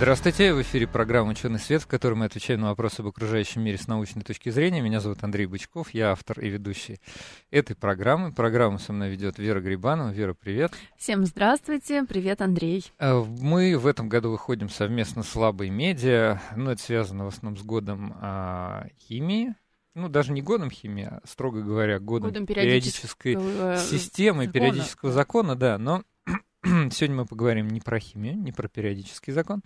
[0.00, 3.76] Здравствуйте, в эфире программа «Ученый свет», в которой мы отвечаем на вопросы об окружающем мире
[3.76, 4.80] с научной точки зрения.
[4.80, 7.02] Меня зовут Андрей Бычков, я автор и ведущий
[7.50, 8.32] этой программы.
[8.32, 10.08] Программу со мной ведет Вера Грибанова.
[10.08, 10.72] Вера, привет.
[10.96, 12.90] Всем здравствуйте, привет, Андрей.
[12.98, 16.40] Э, мы в этом году выходим совместно с Лабой Медиа.
[16.56, 19.54] Ну, это связано в основном с годом а, химии,
[19.94, 23.34] ну, даже не годом химии, а, строго говоря, годом, годом периодической
[23.76, 24.52] системы, закона.
[24.52, 26.04] периодического закона, да, но
[26.90, 29.62] сегодня мы поговорим не про химию, не про периодический закон,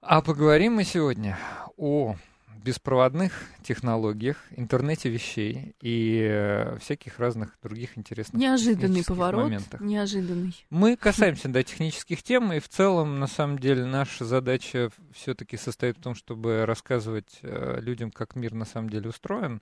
[0.00, 1.38] а поговорим мы сегодня
[1.76, 2.16] о
[2.64, 9.80] беспроводных технологиях, интернете вещей и э, всяких разных других интересных неожиданный поворот, моментах.
[9.82, 10.66] неожиданный.
[10.70, 15.98] Мы касаемся да технических тем и в целом на самом деле наша задача все-таки состоит
[15.98, 19.60] в том, чтобы рассказывать э, людям, как мир на самом деле устроен.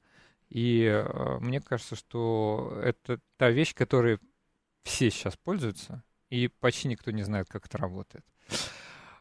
[0.48, 4.18] И э, мне кажется, что это та вещь, которой
[4.84, 8.24] все сейчас пользуются, и почти никто не знает, как это работает.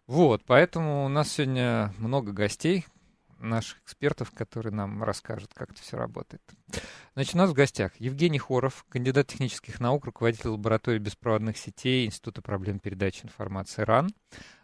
[0.08, 2.86] Вот, поэтому у нас сегодня много гостей,
[3.38, 6.42] наших экспертов, которые нам расскажут, как это все работает.
[7.16, 12.42] Значит, у нас в гостях Евгений Хоров, кандидат технических наук, руководитель лаборатории беспроводных сетей Института
[12.42, 14.12] проблем передачи информации РАН.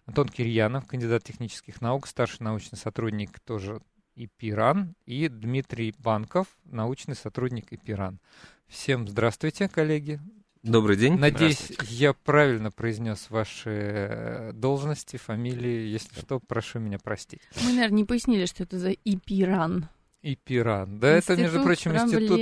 [0.05, 3.81] Антон Кирьянов, кандидат технических наук, старший научный сотрудник тоже
[4.15, 4.95] ИПИРАН.
[5.05, 8.21] И Дмитрий Банков, научный сотрудник ИПИРАН.
[8.67, 10.21] Всем здравствуйте, коллеги.
[10.63, 11.17] Добрый день.
[11.17, 15.87] Надеюсь, я правильно произнес ваши э, должности, фамилии.
[15.87, 17.41] Если что, прошу меня простить.
[17.63, 19.89] Мы, наверное, не пояснили, что это за ИПИРАН.
[20.23, 20.99] ИПИРАН.
[20.99, 22.39] Да, институт это, между прочим, институт,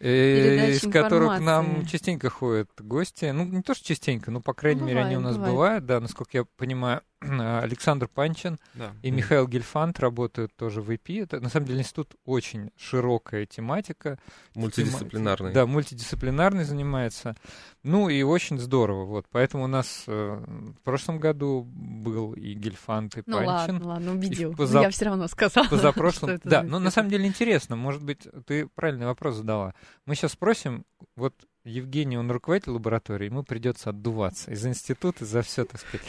[0.00, 3.26] э, из которого к нам частенько ходят гости.
[3.26, 5.52] Ну, не то, что частенько, но, по крайней ну, мере, они у нас бывает.
[5.52, 5.86] бывают.
[5.86, 7.02] Да, насколько я понимаю,
[7.62, 8.92] Александр Панчин да.
[9.02, 11.10] и Михаил Гельфанд работают тоже в ИП.
[11.22, 14.18] Это, на самом деле, институт очень широкая тематика.
[14.54, 15.52] Мультидисциплинарный.
[15.52, 17.36] Да, мультидисциплинарный занимается.
[17.82, 19.04] Ну и очень здорово.
[19.04, 19.26] Вот.
[19.30, 20.44] Поэтому у нас э,
[20.78, 23.48] в прошлом году был и Гельфанд, и ну, Панчин.
[23.48, 24.54] ладно, ладно, убедил.
[24.54, 24.82] Поза...
[24.82, 25.66] Я все равно сказала.
[25.68, 26.40] Позапрошлом.
[26.44, 27.76] Да, но на самом деле интересно.
[27.76, 29.74] Может быть, ты правильный вопрос задала.
[30.04, 30.84] Мы сейчас спросим,
[31.16, 31.34] вот
[31.66, 36.06] Евгений, он руководитель лаборатории, ему придется отдуваться из института за все, так сказать.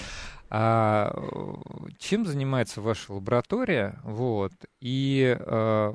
[0.49, 1.13] А,
[1.97, 3.99] чем занимается ваша лаборатория?
[4.03, 4.53] Вот.
[4.79, 5.93] И а,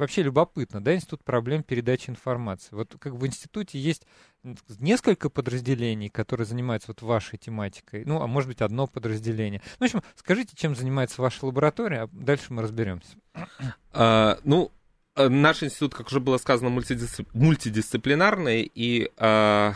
[0.00, 2.68] вообще любопытно, да, Институт проблем передачи информации.
[2.72, 4.06] Вот как в институте есть
[4.78, 9.62] несколько подразделений, которые занимаются вот вашей тематикой, ну, а может быть, одно подразделение.
[9.78, 13.16] Ну, в общем, скажите, чем занимается ваша лаборатория, а дальше мы разберемся.
[13.92, 14.70] А, ну,
[15.28, 19.74] наш институт, как уже было сказано, мультидисциплинарный, и а,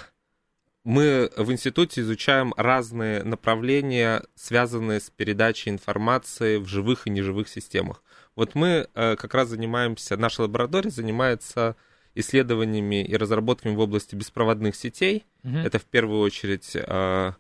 [0.85, 8.03] мы в институте изучаем разные направления, связанные с передачей информации в живых и неживых системах.
[8.37, 11.77] Вот мы э, как раз занимаемся, наша лаборатория занимается
[12.15, 15.25] исследованиями и разработками в области беспроводных сетей.
[15.43, 15.59] Угу.
[15.59, 17.33] Это в первую очередь э,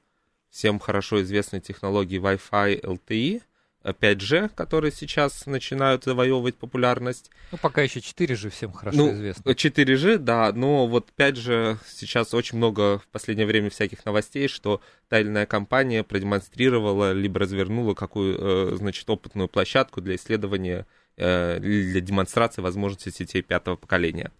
[0.50, 3.42] всем хорошо известные технологии Wi-Fi LTE.
[3.90, 7.30] 5G, которые сейчас начинают завоевывать популярность.
[7.52, 9.50] Ну, пока еще 4G всем хорошо ну, известно.
[9.50, 15.20] 4G, да, но вот 5G сейчас очень много в последнее время всяких новостей, что та
[15.20, 18.38] или иная компания продемонстрировала, либо развернула какую,
[18.72, 24.32] э, значит, опытную площадку для исследования, э, для демонстрации возможностей сетей пятого поколения.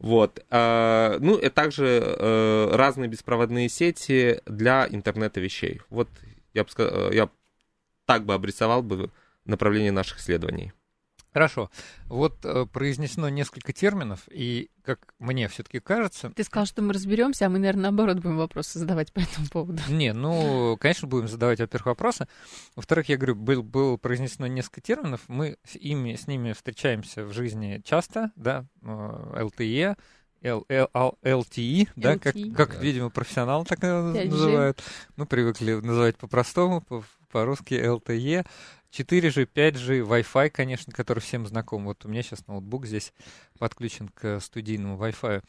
[0.00, 0.44] Вот.
[0.50, 5.82] А, ну, и также э, разные беспроводные сети для интернета вещей.
[5.90, 6.08] Вот
[6.54, 7.28] я бы сказал, я
[8.10, 9.12] так бы обрисовал бы
[9.44, 10.72] направление наших исследований.
[11.32, 11.70] Хорошо.
[12.06, 16.30] Вот э, произнесено несколько терминов, и, как мне все-таки кажется...
[16.30, 19.80] Ты сказал, что мы разберемся, а мы, наверное, наоборот будем вопросы задавать по этому поводу.
[19.88, 22.26] Не, ну, конечно, будем задавать, во-первых, вопросы.
[22.74, 27.32] Во-вторых, я говорю, был, было произнесено несколько терминов, мы с, ими, с ними встречаемся в
[27.32, 29.96] жизни часто, да, LTE,
[30.42, 32.80] L, L, L, LTE, да, как, как, да.
[32.80, 34.82] видимо, профессионал так называют.
[35.14, 38.46] Мы привыкли называть по-простому, по по-русски LTE,
[38.92, 41.84] 4G, 5G, Wi-Fi, конечно, который всем знаком.
[41.84, 43.12] Вот у меня сейчас ноутбук здесь
[43.58, 45.42] подключен к студийному Wi-Fi.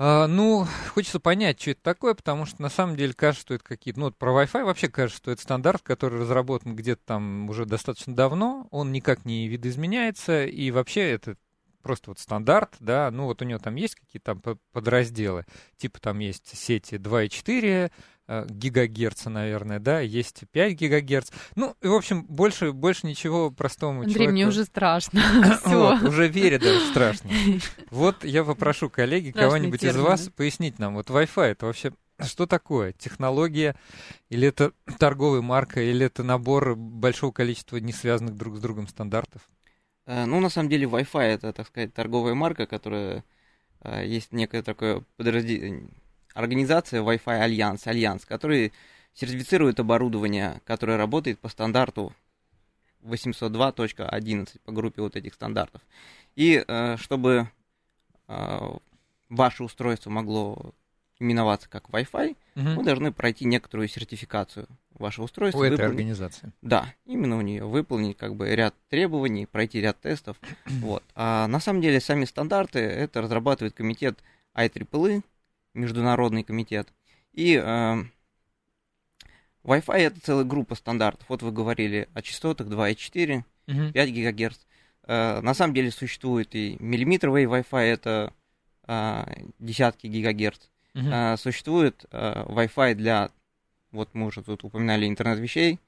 [0.00, 3.64] А, ну, хочется понять, что это такое, потому что на самом деле кажется, что это
[3.64, 3.98] какие-то...
[3.98, 8.14] Ну, вот про Wi-Fi вообще кажется, что это стандарт, который разработан где-то там уже достаточно
[8.14, 11.36] давно, он никак не видоизменяется, и вообще это
[11.82, 15.46] просто вот стандарт, да, ну вот у него там есть какие-то там подразделы,
[15.76, 17.90] типа там есть сети 2 и 4, э,
[18.28, 21.30] гигагерца, наверное, да, есть 5 гигагерц.
[21.56, 24.32] Ну, и, в общем, больше, больше ничего простому Андрей, человеку...
[24.32, 25.22] мне уже страшно.
[25.64, 26.08] Вот, Все.
[26.08, 27.30] уже верит даже страшно.
[27.90, 30.94] Вот я попрошу коллеги, кого-нибудь из вас пояснить нам.
[30.94, 32.92] Вот Wi-Fi это вообще что такое?
[32.92, 33.76] Технология?
[34.28, 35.80] Или это торговая марка?
[35.80, 39.42] Или это набор большого количества не связанных друг с другом стандартов?
[40.06, 43.24] Э, Ну, на самом деле, Wi-Fi это, так сказать, торговая марка, которая
[43.82, 45.88] э, есть некое такое подразделение,
[46.34, 48.72] организация Wi-Fi Alliance, Alliance, который
[49.14, 52.12] сертифицирует оборудование, которое работает по стандарту
[53.04, 55.80] 802.11 по группе вот этих стандартов.
[56.36, 57.48] И э, чтобы
[58.28, 58.58] э,
[59.28, 60.72] ваше устройство могло
[61.20, 62.74] именоваться как Wi-Fi, Мгм.
[62.76, 65.60] вы должны пройти некоторую сертификацию вашего устройства.
[65.60, 66.52] У этой выполнить- организации.
[66.62, 70.36] да, именно у нее выполнить как бы ряд требований, пройти ряд тестов.
[70.66, 71.02] Вот.
[71.14, 74.18] А на самом деле сами стандарты это разрабатывает комитет
[74.54, 75.22] IEEE,
[75.78, 76.88] международный комитет.
[77.32, 77.96] И э,
[79.64, 81.28] Wi-Fi это целая группа стандартов.
[81.28, 83.92] Вот вы говорили о частотах 2,4, Мгм.
[83.92, 84.58] 5 ГГц.
[85.06, 88.32] Э, на самом деле существует и миллиметровый Wi-Fi, это
[88.86, 89.24] э,
[89.58, 90.58] десятки гигагерц.
[90.94, 91.10] Мгм.
[91.12, 93.30] А, Существует э, Wi-Fi для,
[93.92, 95.78] вот мы уже тут упоминали интернет вещей,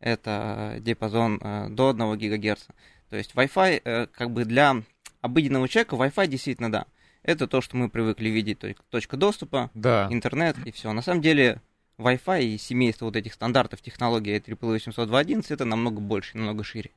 [0.00, 2.66] это э, диапазон э, до 1 ГГц.
[3.10, 4.82] То есть Wi-Fi э, как бы для
[5.20, 6.86] обыденного человека Wi-Fi действительно да.
[7.22, 10.08] Это то, что мы привыкли видеть, то есть точка доступа, Да.
[10.10, 10.92] интернет и все.
[10.92, 11.60] На самом деле
[11.98, 16.90] Wi-Fi и семейство вот этих стандартов технологии AAA 802.11 это намного больше, намного шире.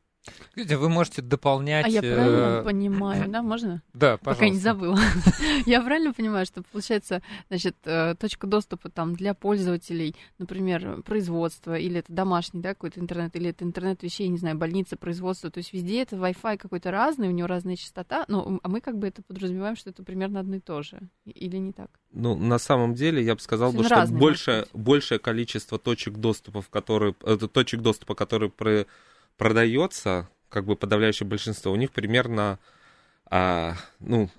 [0.56, 1.86] Видите, Вы можете дополнять...
[1.86, 3.82] А я э, правильно понимаю, да, можно?
[3.94, 4.64] Да, Пока не пожалуйста.
[4.64, 5.00] забыла.
[5.66, 12.00] Я правильно понимаю, что получается, значит, э, точка доступа там для пользователей, например, производства, или
[12.00, 15.74] это домашний, да, какой-то интернет, или это интернет вещей, не знаю, больница, производство, то есть
[15.74, 19.22] везде это Wi-Fi какой-то разный, у него разная частота, ну, а мы как бы это
[19.24, 21.90] подразумеваем, что это примерно одно и то же, или не так?
[22.12, 26.62] Ну, на самом деле, я бы сказал, бы, что разные, большее, большее количество точек доступа,
[26.62, 28.86] в которые, э, точек доступа, которые про-
[29.38, 32.60] продается, как бы подавляющее большинство, у них примерно,
[33.30, 34.30] а, ну,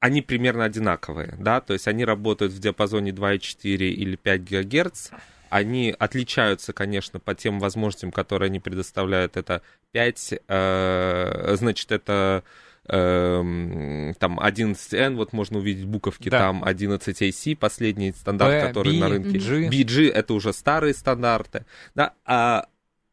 [0.00, 5.10] они примерно одинаковые, да, то есть они работают в диапазоне 2,4 или 5 ГГц,
[5.50, 9.36] они отличаются, конечно, по тем возможностям, которые они предоставляют.
[9.36, 9.60] Это
[9.90, 12.42] 5, э, значит, это
[12.88, 16.38] эм, там 11N, вот можно увидеть буковки, Да.
[16.38, 19.38] там 11AC, последний стандарт, B, который B, на рынке.
[19.38, 19.68] G.
[19.68, 21.64] BG это уже старые стандарты.
[21.94, 22.66] Да, а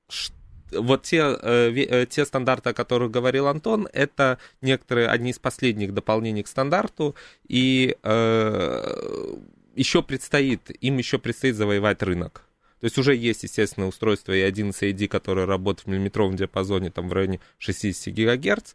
[0.07, 0.33] ш-
[0.71, 5.93] вот те, э, э, те стандарты, о которых говорил Антон, это некоторые, одни из последних
[5.93, 7.15] дополнений к стандарту,
[7.47, 7.95] и
[9.75, 12.43] еще предстоит, им еще предстоит завоевать рынок.
[12.79, 17.13] То есть уже есть, естественно, устройство и 11AD, которое работает в миллиметровом диапазоне там, в
[17.13, 18.73] районе 60 ГГц.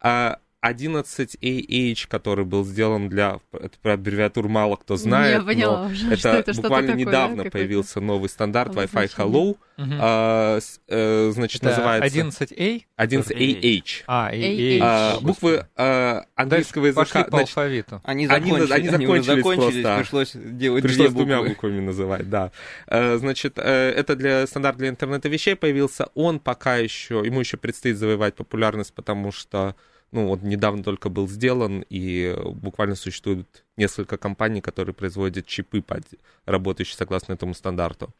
[0.00, 3.40] А 11AH, который был сделан для...
[3.52, 6.88] Это про аббревиатуру мало кто знает, Я поняла но уже, это, что это что-то буквально
[6.88, 9.10] такое, да, недавно какое-то появился новый стандарт Wi-Fi.
[9.16, 9.56] Hello.
[9.76, 9.98] Мгм.
[9.98, 12.82] А, с- э, значит, Это называется 11A?
[12.98, 14.02] 11AH.
[14.06, 15.26] А, и, A, и- А, Господи.
[15.26, 17.30] буквы а, английского Дальше пошли языка...
[17.30, 18.00] по значит, алфавиту.
[18.04, 19.98] Они Они закончились, они они закончились закончились, просто.
[19.98, 21.48] пришлось делать Пришлось две двумя буквы.
[21.54, 22.52] буквами называть, да.
[22.86, 26.08] Э, Значит, э, это для стандарт для интернета вещей появился.
[26.14, 29.74] Он пока еще, ему еще предстоит завоевать популярность, потому что,
[30.12, 36.04] ну, вот недавно только был сделан, и буквально существует несколько компаний, которые производят чипы, под-
[36.46, 38.10] работающие согласно этому стандарту.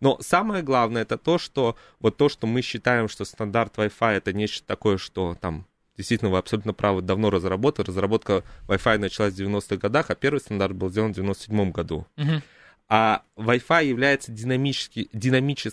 [0.00, 4.32] Но самое главное это то, что вот то, что мы считаем, что стандарт Wi-Fi это
[4.32, 5.66] нечто такое, что там
[5.96, 7.84] Действительно, вы абсолютно правы, давно разработан.
[7.84, 12.06] Разработка Wi-Fi началась в 90-х годах, а первый стандарт был сделан в 97 году.
[12.16, 12.40] Мгм.
[12.88, 15.72] А Wi-Fi является динамически, динамично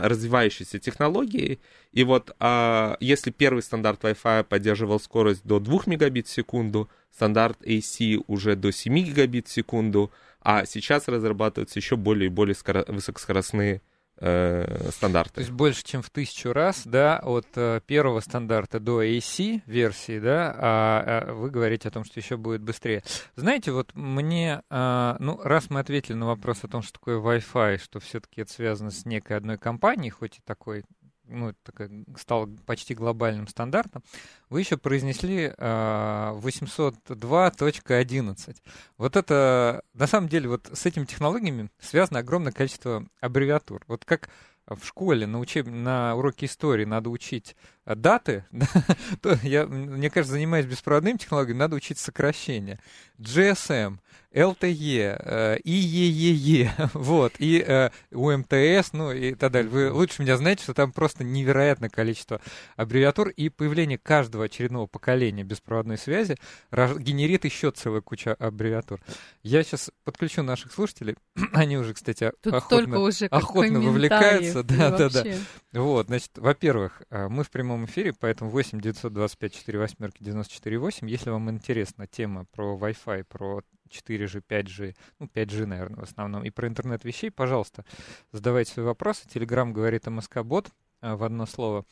[0.00, 1.58] развивающейся технологией.
[1.90, 7.60] И вот а, если первый стандарт Wi-Fi поддерживал скорость до 2 мегабит в секунду, стандарт
[7.62, 12.84] AC уже до 7 гигабит в секунду, а сейчас разрабатываются еще более и более скоро-
[12.86, 13.82] высокоскоростные
[14.22, 15.34] э, стандарты.
[15.34, 20.18] То есть больше, чем в тысячу раз, да, от э, первого стандарта до AC версии,
[20.20, 23.02] да, а, а вы говорите о том, что еще будет быстрее.
[23.34, 27.78] Знаете, вот мне, а, ну, раз мы ответили на вопрос о том, что такое Wi-Fi,
[27.78, 30.84] что все-таки это связано с некой одной компанией, хоть и такой,
[31.24, 34.02] ну, такая, стал почти глобальным стандартом,
[34.48, 38.56] вы еще произнесли а, 802.11.
[38.98, 43.82] Вот это, на самом деле, вот с этими технологиями связано огромное количество аббревиатур.
[43.88, 44.30] Вот как
[44.66, 45.66] в школе на, учеб...
[45.66, 48.44] на уроке истории надо учить даты,
[49.22, 52.78] то я, мне кажется, занимаясь беспроводными технологиями, надо учить сокращения.
[53.18, 53.98] GSM,
[54.32, 59.70] LTE, э, IEEE, вот, и э, УМТС, ну и так далее.
[59.70, 62.40] Вы лучше меня знаете, что там просто невероятное количество
[62.76, 66.36] аббревиатур, и появление каждого очередного поколения беспроводной связи
[66.70, 69.00] генерит еще целая куча аббревиатур.
[69.42, 71.16] Я сейчас подключу наших слушателей,
[71.52, 74.62] они уже, кстати, Тут охотно, уже охотно вовлекаются.
[74.62, 75.24] Да, да, да.
[75.72, 81.08] Вот, значит, во-первых, э, мы в прямом эфире, поэтому 8 925 4 восьмерки 94 8.
[81.08, 86.50] Если вам интересна тема про Wi-Fi, про 4G, 5G, ну, 5G, наверное, в основном, и
[86.50, 87.84] про интернет вещей, пожалуйста,
[88.32, 89.28] задавайте свои вопросы.
[89.28, 91.84] Телеграм говорит МСК-бот а, в одно слово.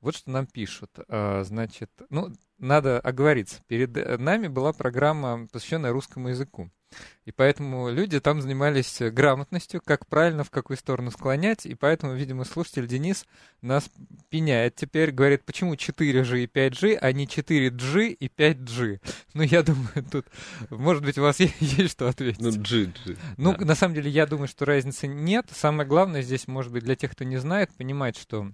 [0.00, 0.90] Вот что нам пишут.
[1.08, 2.32] А, значит, ну,
[2.64, 3.60] надо оговориться.
[3.68, 6.70] Перед э, нами была программа, посвященная русскому языку.
[7.24, 11.66] И поэтому люди там занимались грамотностью, как правильно в какую сторону склонять.
[11.66, 13.26] И поэтому, видимо, слушатель Денис
[13.62, 13.90] нас
[14.28, 19.00] пеняет теперь, говорит, почему 4G и 5G, а не 4G и 5G.
[19.34, 20.26] Ну, я думаю, тут,
[20.70, 22.40] может быть, у вас есть что ответить.
[22.40, 23.16] Ну, G, G.
[23.36, 23.64] Ну, да.
[23.64, 25.46] на самом деле, я думаю, что разницы нет.
[25.50, 28.52] Самое главное здесь, может быть, для тех, кто не знает, понимать, что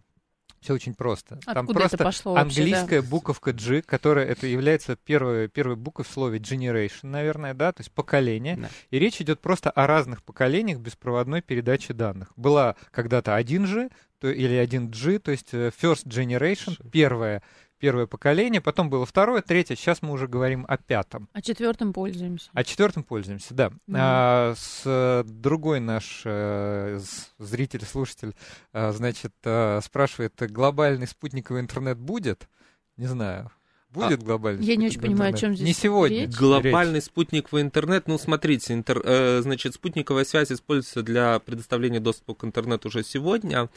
[0.61, 1.37] все очень просто.
[1.37, 3.09] Откуда Там просто это пошло английская вообще, да?
[3.09, 7.93] буковка G, которая это является первой, первой буквой в слове generation, наверное, да, то есть
[7.93, 8.57] поколение.
[8.57, 8.69] Да.
[8.91, 12.33] И речь идет просто о разных поколениях беспроводной передачи данных.
[12.37, 13.91] Была когда-то 1G
[14.21, 17.43] то, или 1G, то есть э, first generation, первая
[17.81, 21.29] первое поколение, потом было второе, третье, сейчас мы уже говорим о пятом.
[21.33, 22.51] А четвертым пользуемся.
[22.53, 23.71] А четвертым пользуемся, да.
[23.87, 23.97] Мгм.
[23.99, 27.01] А, с другой наш э,
[27.39, 28.35] зритель, слушатель,
[28.73, 32.49] э, значит, э, спрашивает, глобальный спутниковый интернет будет?
[32.97, 33.51] Не знаю.
[33.93, 36.27] Будет глобальный Я не очень понимаю, о чем здесь Не сегодня.
[36.27, 36.37] речь.
[36.37, 42.45] Глобальный спутниковый интернет, ну смотрите, интер- э, значит, спутниковая связь используется для предоставления доступа к
[42.45, 43.69] интернету уже сегодня,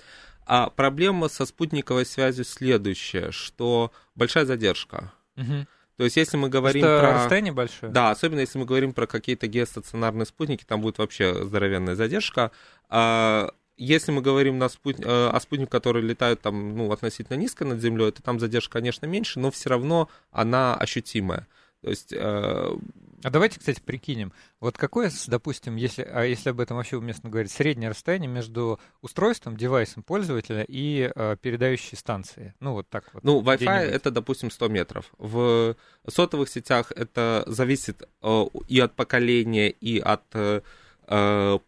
[0.46, 5.12] а проблема со спутниковой связью следующая, что большая задержка.
[5.36, 5.68] Мгм.
[5.98, 7.14] То есть если мы говорим Просто про...
[7.14, 7.92] расстояние большое?
[7.92, 12.52] Да, особенно если мы говорим про какие-то геостационарные спутники, там будет вообще здоровенная задержка.
[12.90, 15.00] А если мы говорим на спут...
[15.00, 19.06] э, о спутниках, которые летают там, ну, относительно низко над Землей, то там задержка, конечно,
[19.06, 21.48] меньше, но все равно она ощутимая.
[21.84, 24.32] То есть, э, А давайте, кстати, прикинем.
[24.62, 29.58] Вот какое, допустим, если, а если об этом вообще уместно говорить, среднее расстояние между устройством,
[29.58, 32.54] девайсом пользователя и э, передающей станцией?
[32.62, 33.24] Ну, вот так вот.
[33.26, 35.12] ну, Wi-Fi это, допустим, 100 метров.
[35.18, 35.76] В
[36.08, 40.62] сотовых сетях это зависит э, и от поколения, и от э,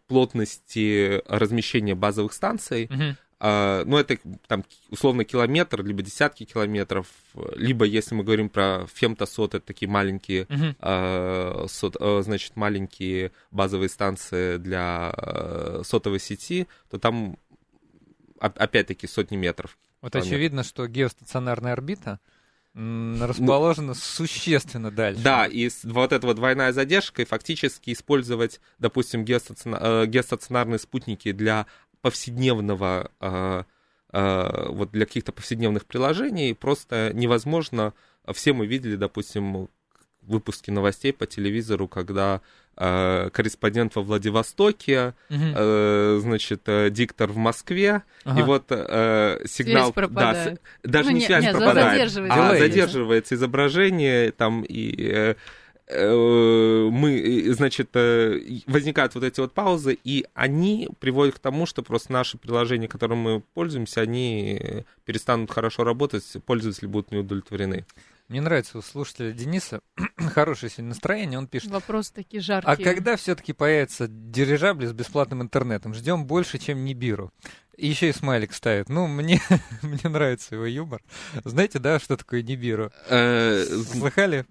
[0.08, 2.88] плотности размещения базовых станций.
[3.38, 4.16] А, ну, это
[4.48, 7.06] там условно километр, либо десятки километров,
[7.54, 10.74] либо, если мы говорим про фемтосот, это такие маленькие, Мгм.
[10.80, 15.12] а, сот- а, значит, маленькие базовые станции для
[15.84, 17.36] сотовой сети, то там
[18.40, 19.76] оп- опять-таки сотни метров.
[20.00, 20.34] Вот километр.
[20.34, 22.20] очевидно, что геостационарная орбита
[22.76, 25.22] м, расположена существенно дальше.
[25.22, 31.32] Да, и вот эта вот двойная задержка, и фактически использовать, допустим, геостациона- э, геостационарные спутники
[31.32, 31.66] для
[32.02, 33.64] повседневного, э,
[34.12, 37.94] э, вот для каких-то повседневных приложений просто невозможно.
[38.32, 39.68] Все мы видели, допустим,
[40.26, 42.40] выпуски новостей по телевизору, когда
[42.76, 48.40] э, корреспондент во Владивостоке, э, значит, э, диктор в Москве, Ага.
[48.40, 49.88] и вот э, сигнал...
[49.88, 50.60] да, пропадает.
[50.84, 52.50] с- даже Ну, не не- связь не, за- пропадает, задерживается.
[52.50, 55.34] а задерживается изображение, там, и э,
[55.88, 61.82] э, мы, значит, э, возникают вот эти вот паузы, и они приводят к тому, что
[61.82, 67.86] просто наши приложения, которым мы пользуемся, они перестанут хорошо работать, пользователи будут не удовлетворены.
[68.28, 69.80] Мне нравится у слушателя Дениса
[70.34, 71.38] хорошее сегодня настроение.
[71.38, 72.72] Он пишет, Вопросы такие жаркие.
[72.72, 75.94] а когда все-таки появятся дирижабли с бесплатным интернетом?
[75.94, 77.32] Ждем больше, чем Нибиру.
[77.76, 78.88] И еще и смайлик ставит.
[78.88, 79.40] Ну, мне,
[79.82, 81.02] мне нравится его юмор.
[81.44, 82.90] Знаете, да, что такое Нибиру?
[83.08, 84.44] Э, Слыхали?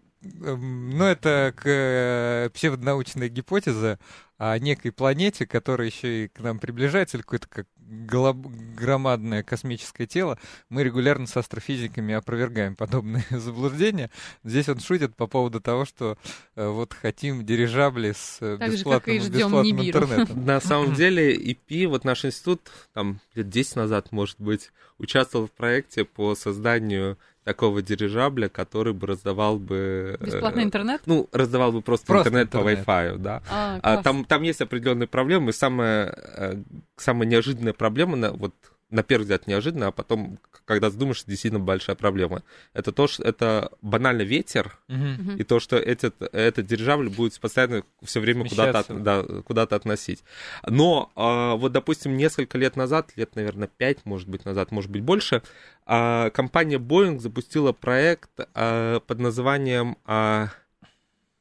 [0.43, 3.99] Эм, Ну, это к, э, псевдонаучная гипотеза
[4.37, 10.39] о некой планете, которая еще и к нам приближается, или какое-то как громадное космическое тело.
[10.69, 14.09] Мы регулярно с астрофизиками опровергаем подобные заблуждения.
[14.43, 16.17] Здесь он шутит по поводу того, что
[16.55, 20.45] э, вот хотим дирижабли с э, Так же, бесплатным, ждем бесплатным интернетом.
[20.45, 25.51] На самом деле, EP, вот наш институт, там, лет 10 назад, может быть, участвовал в
[25.51, 30.17] проекте по созданию такого дирижабля, который бы раздавал бы...
[30.19, 31.01] э, Бесплатный интернет?
[31.05, 32.85] Ну, раздавал бы просто, Просто интернет, интернет.
[32.85, 33.41] по Wi-Fi, да.
[33.49, 34.03] А, А класс.
[34.03, 35.51] там, там есть определенные проблемы.
[35.51, 36.55] И самая, э,
[36.97, 38.53] самая неожиданная проблема, на- вот
[38.91, 42.43] на первый взгляд неожиданно, а потом, когда задумаешься, действительно большая проблема.
[42.73, 45.37] Это то, что это банально ветер, Мгм.
[45.37, 50.23] и то, что этот, этот дирижабль будет постоянно все время куда-то, от- да, куда-то относить.
[50.67, 55.01] Но а, вот, допустим, несколько лет назад, лет, наверное, пять, может быть, назад, может быть,
[55.01, 55.41] больше,
[55.87, 60.49] а, компания Boeing запустила проект а, под названием а,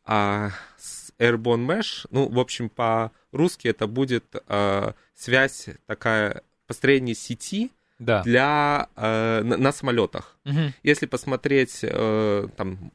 [0.04, 0.50] а,
[1.18, 2.06] Airborne Mesh.
[2.10, 6.42] Ну, в общем, по-русски это будет а, связь такая,
[6.74, 8.22] построение сети Да.
[8.22, 10.36] для, э, на, на самолетах.
[10.44, 10.72] Мгм.
[10.82, 12.90] Если посмотреть э, там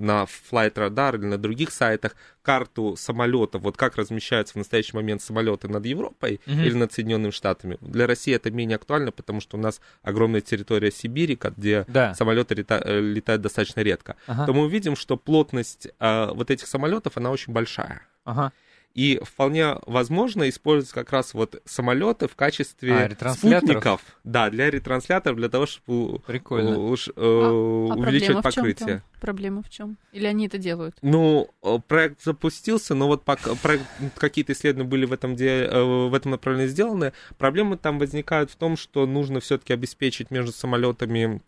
[0.00, 5.20] на Flight Radar или на других сайтах карту самолетов, вот как размещаются в настоящий момент
[5.22, 6.60] самолеты над Европой Мгм.
[6.62, 10.90] или над Соединенными Штатами, для России это менее актуально, потому что у нас огромная территория
[10.90, 12.14] Сибири, где Да.
[12.14, 14.14] самолеты лета- э, летают достаточно редко.
[14.26, 14.46] Ага.
[14.46, 18.00] То мы увидим, что плотность э, вот этих самолетов, она очень большая.
[18.24, 18.52] Ага.
[18.94, 23.62] И вполне возможно использовать как раз вот самолеты в качестве А, ретрансляторов?
[23.62, 24.00] спутников.
[24.24, 26.70] Да, для ретрансляторов, для того, чтобы Прикольно.
[26.70, 28.88] э, уж, э, А увеличивать проблема в чем покрытие.
[28.88, 29.02] там?
[29.20, 29.98] Проблема в чем?
[30.12, 30.96] Или они это делают?
[31.02, 33.84] Ну, э, проект запустился, но вот пока проект,
[34.16, 37.12] какие-то исследования были в этом, де- э, в этом направлении сделаны.
[37.36, 41.40] Проблемы там возникают в том, что нужно все-таки обеспечить между самолетами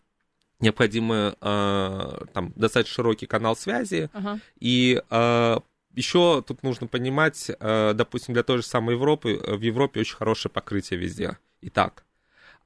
[0.61, 4.39] необходимый э, там достаточно широкий канал связи, Ага.
[4.59, 5.01] И
[5.95, 10.15] еще тут нужно понимать, э, допустим, для той же самой Европы, э, в Европе очень
[10.15, 11.37] хорошее покрытие везде.
[11.61, 12.03] И так.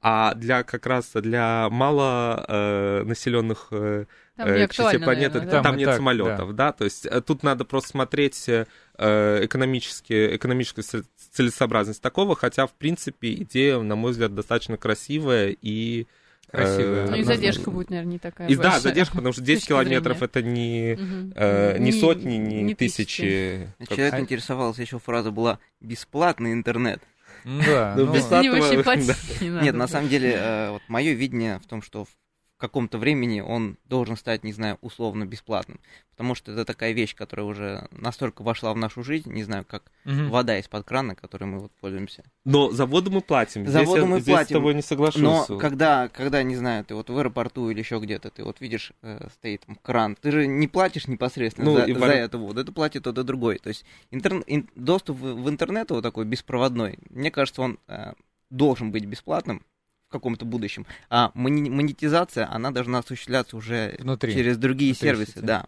[0.02, 4.04] А для как раз для мало э, населенных э,
[4.36, 5.62] Там частей планеты, наверное, там, да?
[5.62, 6.72] Там и нет так, самолетов, да.
[6.72, 8.64] То есть тут надо просто смотреть э,
[8.98, 10.84] экономически, экономическую
[11.32, 16.06] целесообразность такого, хотя, в принципе, идея, на мой взгляд, достаточно красивая и...
[16.52, 17.06] э, Красивая.
[17.08, 18.80] Ну и задержка будет, наверное, не такая И да, большая.
[18.80, 20.26] задержка, потому что С 10 точки километров зрения.
[20.30, 21.32] это не, Мгм.
[21.36, 23.68] э, не Не- сотни, не, не тысячи.
[23.78, 27.02] как- Человек А- интересовался, еще фраза была «бесплатный интернет».
[27.44, 28.82] Да, Ну, ну, Бесплатного, да.
[28.82, 29.64] платить не надо.
[29.64, 32.08] Нет, на самом деле, э, вот мое видение в том, что в
[32.58, 35.80] каком-то времени он должен стать, не знаю, условно бесплатным.
[36.10, 39.82] Потому что это такая вещь, которая уже настолько вошла в нашу жизнь, не знаю, как
[40.04, 40.30] мгм.
[40.30, 42.24] вода из-под крана, которой мы вот пользуемся.
[42.44, 43.66] Но за воду мы платим.
[43.66, 44.48] За здесь воду я, мы здесь платим.
[44.48, 45.20] с тобой не соглашусь.
[45.20, 48.92] Но когда, когда, не знаю, ты вот в аэропорту или еще где-то, ты вот видишь,
[49.02, 52.38] э, стоит там кран, ты же не платишь непосредственно Ну, за, и в за эту
[52.38, 53.58] воду, это платит тот и другой.
[53.58, 58.14] То есть интерн- ин- доступ в, в интернет вот такой беспроводной, мне кажется, он э,
[58.48, 59.62] должен быть бесплатным
[60.08, 64.32] в каком-то будущем, а монетизация, она должна осуществляться уже Внутри.
[64.32, 65.44] через другие Внутри сервисы, сети.
[65.44, 65.66] да.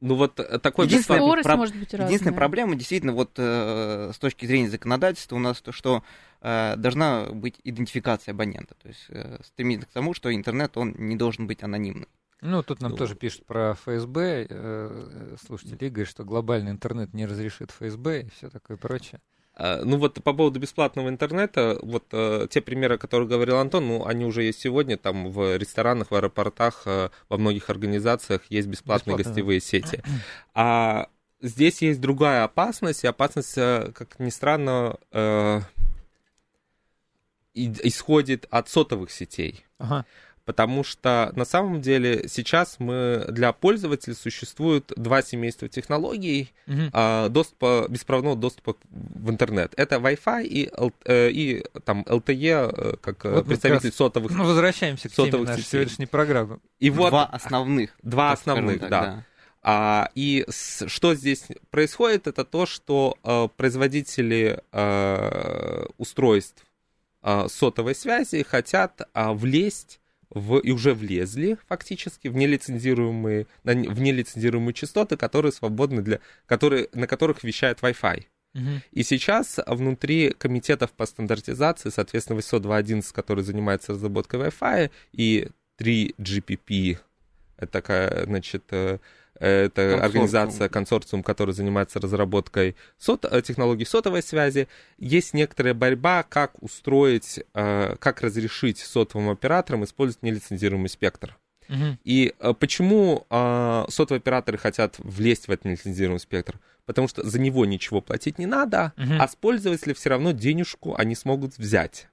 [0.00, 2.06] Ну вот э, такой Единственное, бесплатный- Скорость про- может быть разная.
[2.08, 6.02] Единственная проблема, действительно, вот э, с точки зрения законодательства у нас то, что
[6.40, 8.74] э, должна быть идентификация абонента.
[8.80, 12.08] То есть э, стремиться к тому, что интернет, он не должен быть анонимным.
[12.40, 12.96] Ну, тут нам Ну.
[12.96, 18.48] тоже пишут про ФСБ, э, слушатели, Игорь, что глобальный интернет не разрешит ФСБ и все
[18.48, 19.20] такое прочее.
[19.60, 23.86] А, Ну вот по поводу бесплатного интернета, вот э, те примеры, о которых говорил Антон,
[23.86, 28.68] ну они уже есть сегодня, там в ресторанах, в аэропортах, э, во многих организациях есть
[28.68, 30.02] бесплатные Бесплатно, гостевые сети.
[30.54, 31.08] А
[31.42, 34.98] здесь есть другая опасность, и опасность, э, как ни странно,
[37.52, 39.66] исходит от сотовых сетей.
[39.78, 40.06] Ага.
[40.50, 46.90] Потому что на самом деле сейчас мы для пользователей существует два семейства технологий Мгм.
[46.92, 49.72] а, доступа, беспроводного доступа в интернет.
[49.76, 50.72] Это Wi-Fi и,
[51.04, 54.32] э, и там LTE, э, как э, Вот представитель сотовых.
[54.32, 55.70] Ну, возвращаемся к теме сотовых нашей сетей.
[55.70, 56.58] сегодняшней программы.
[56.80, 57.90] И вот Два основных.
[58.02, 59.24] два основных, так, да.
[59.62, 66.64] А, и с- что здесь происходит, это то, что э, производители э, устройств
[67.22, 69.99] э, сотовой связи хотят а, влезть
[70.30, 76.88] в, и уже влезли фактически в нелицензируемые, на в нелицензируемые частоты, которые свободны для, которые,
[76.92, 78.24] на которых вещает Wi-Fi.
[78.90, 86.98] И сейчас внутри комитетов по стандартизации, соответственно, 802.11, который занимается разработкой Wi-Fi, и 3GPP,
[87.56, 88.98] это такая, значит, э,
[89.40, 90.04] это Консорциум.
[90.04, 94.68] организация, консорциум, который занимается разработкой сот, э, технологий сотовой связи.
[94.98, 101.36] Есть некоторая борьба, как устроить, э, как разрешить сотовым операторам использовать нелицензируемый спектр.
[101.68, 101.98] Мгм.
[102.04, 106.58] И э, почему сотовые операторы хотят влезть в этот нелицензируемый спектр?
[106.86, 109.20] Потому что за него ничего платить не надо, Мгм.
[109.20, 112.08] а с пользователя все равно денежку они смогут взять.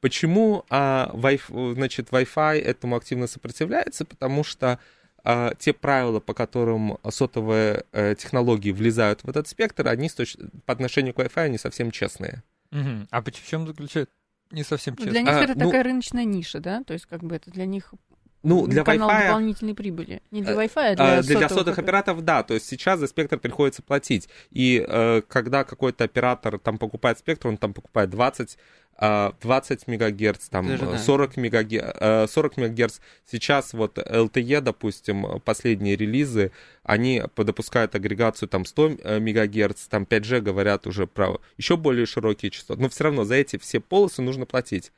[0.00, 4.04] Почему а, Wi-Fi, значит, Wi-Fi этому активно сопротивляется?
[4.04, 4.78] Потому что
[5.24, 10.72] а, те правила, по которым сотовые э, технологии влезают в этот спектр, они точ- по
[10.72, 12.42] отношению к Wi-Fi не совсем честные.
[12.70, 13.06] Мгм.
[13.10, 14.12] А в чем заключается?
[14.50, 15.12] Не совсем честно.
[15.12, 16.82] Для них А, это ну- такая рыночная ниша, да?
[16.84, 17.94] То есть, как бы это для них
[18.42, 19.26] Ну, для канал Wi-Fi...
[19.28, 20.20] дополнительной прибыли.
[20.30, 22.42] Не для Э, Wi-Fi, а А, для, Для, сотовых сотовых опер- операторов, да.
[22.42, 24.28] То есть сейчас за спектр приходится платить.
[24.50, 28.58] И э, когда какой-то оператор там покупает спектр, он там покупает 20
[28.91, 30.98] а, 20 мегагерц, там Даже, да.
[30.98, 33.00] 40 мегагерц, 40 мегагерц.
[33.28, 36.52] Сейчас вот LTE, допустим, последние релизы,
[36.84, 42.50] они допускают агрегацию там 100 э, мегагерц, там 5G говорят уже про еще более широкие
[42.50, 44.92] частоты, но все равно за эти все полосы нужно платить.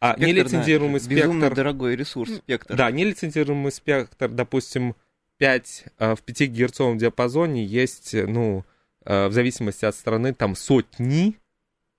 [0.00, 1.56] А Спектр, нелицензируемый да, Безумно спектр...
[1.56, 2.76] дорогой ресурс, спектр.
[2.76, 4.94] Да, нелицензируемый спектр, допустим,
[5.38, 8.64] 5 э, в 5 герцовом диапазоне есть, ну,
[9.04, 11.38] э, в зависимости от страны, там сотни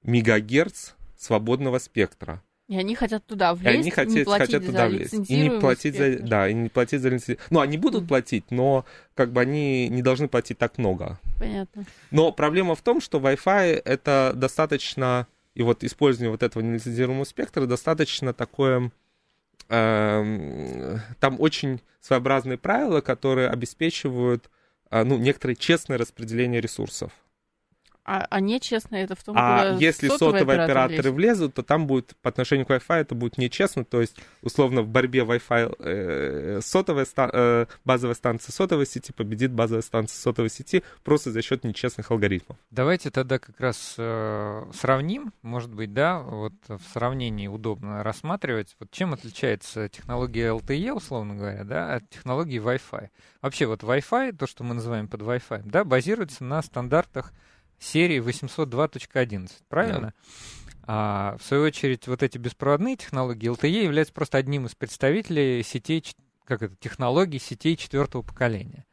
[0.03, 2.41] мегагерц свободного спектра.
[2.67, 5.29] И они хотят туда И влезть, они хотят, не платить хотят за туда влезть.
[5.29, 6.27] И не платить за, спектр.
[6.27, 7.37] да, и не платить за лицензию.
[7.49, 11.17] Ну, они будут платить, но как бы они не должны платить так много.
[11.39, 11.85] Понятно.
[12.11, 17.65] Но проблема в том, что Wi-Fi это достаточно, и вот использование вот этого нелицензируемого спектра
[17.65, 18.91] достаточно такое,
[19.69, 24.49] эм, там очень своеобразные правила, которые обеспечивают,
[24.91, 27.13] э, ну, некоторое честное распределение ресурсов.
[28.09, 31.13] А, а нечестно это в том, А если сотовые оператор операторы лезет.
[31.13, 33.83] влезут, то там будет по отношению к Wi-Fi это будет нечестно.
[33.83, 39.51] То есть, условно, в борьбе Wi-Fi э, сотовая ста- э, базовая станция сотовой сети победит
[39.51, 42.57] базовая станция сотовой сети просто за счет нечестных алгоритмов.
[42.71, 48.89] Давайте тогда как раз э, сравним, может быть, да, вот в сравнении удобно рассматривать, вот
[48.89, 53.09] чем отличается технология LTE, условно говоря, да, от технологии Wi-Fi.
[53.41, 57.33] Вообще вот Wi-Fi, то, что мы называем под Wi-Fi, да, базируется на стандартах
[57.79, 60.13] серии 802.11, правильно?
[60.89, 66.03] А, в свою очередь, вот эти беспроводные технологии LTE являются просто одним из представителей сетей,
[66.45, 68.85] как это, технологий сетей четвертого поколения.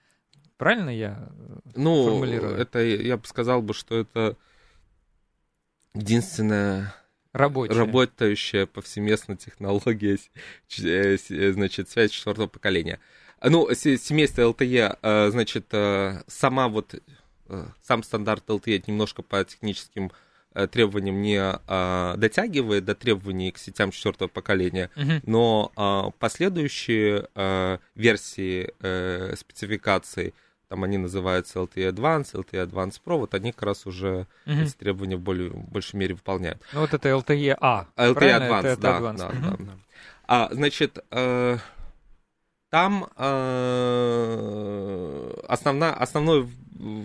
[0.56, 1.28] Правильно я?
[1.30, 2.56] э, Ну, Формулирую.
[2.56, 4.36] это я бы сказал бы, что это
[5.94, 6.94] единственная
[7.32, 7.76] Рабочие.
[7.78, 10.18] работающая повсеместно технология,
[10.68, 13.00] значит, связь четвертого поколения.
[13.42, 16.94] Ну, се- семейство LTE, э, значит, э, сама вот,
[17.82, 20.10] сам стандарт LTE немножко по техническим
[20.54, 25.20] э, требованиям не э, дотягивает до требований к сетям четвертого поколения, Мгм.
[25.24, 30.34] но э, последующие э, версии э, спецификаций,
[30.68, 34.62] там они называются LTE Advanced, LTE Advanced Pro, вот они как раз уже Мгм.
[34.62, 36.60] эти требования в более, в большей мере выполняют.
[36.72, 37.88] Ну, вот это LTE-A.
[37.96, 38.44] LTE правильно?
[38.44, 39.18] Advanced, это да, Advanced.
[39.18, 39.66] да, Мгм.
[39.66, 39.72] да.
[40.26, 41.58] А, значит, э,
[42.70, 46.48] там э, основна, основной,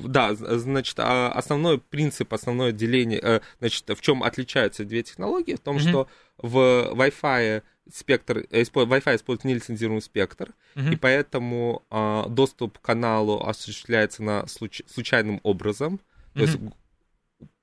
[0.04, 5.60] да, значит, а, основной принцип, основное деление, э, значит, в чем отличаются две технологии, в
[5.60, 5.88] том, Мгм.
[5.88, 6.58] что в
[6.94, 7.64] Wi-Fi
[7.94, 10.92] спектр, э, Wi-Fi использует нелицензируемый спектр, Мгм.
[10.92, 16.00] и поэтому а, доступ к каналу осуществляется на случ- случайным образом,
[16.34, 16.74] то есть Мгм.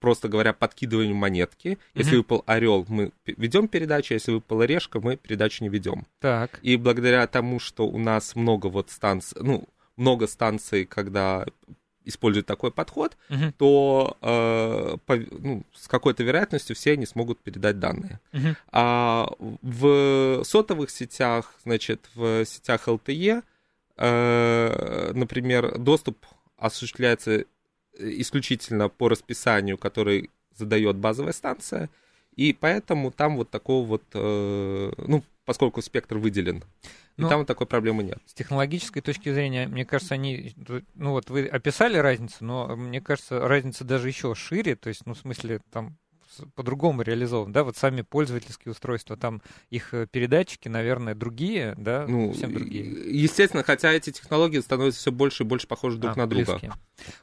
[0.00, 1.78] просто говоря, подкидыванием монетки.
[1.94, 2.18] Если Мгм.
[2.18, 6.06] выпал орел, мы ведем передачу, если выпала решка, мы передачу не ведем.
[6.20, 6.58] Так.
[6.62, 11.46] И благодаря тому, что у нас много вот станций, ну, много станций, когда
[12.06, 13.52] используют такой подход, Мгм.
[13.52, 18.20] то э, по- ну, с какой-то вероятностью все они смогут передать данные.
[18.32, 18.56] Мгм.
[18.72, 19.28] А
[19.62, 23.42] в сотовых сетях, значит, в сетях LTE,
[23.96, 26.24] э, например, доступ
[26.56, 27.44] осуществляется
[27.98, 31.88] исключительно по расписанию, который задает базовая станция,
[32.36, 36.62] и поэтому там вот такого вот, э, ну, поскольку спектр выделен,
[37.16, 38.18] и Ну, там вот такой проблемы нет.
[38.26, 40.54] С технологической точки зрения, мне кажется, они,
[40.94, 45.14] ну вот вы описали разницу, но мне кажется, разница даже еще шире, то есть, ну,
[45.14, 45.96] в смысле, там
[46.54, 52.32] по-другому реализован, да, вот сами пользовательские устройства, там их э, передатчики, наверное, другие, да, Ну,
[52.32, 52.84] совсем другие.
[52.84, 56.44] и- естественно, хотя эти технологии становятся все больше и больше похожи друг А, на друга.
[56.52, 56.72] близкие.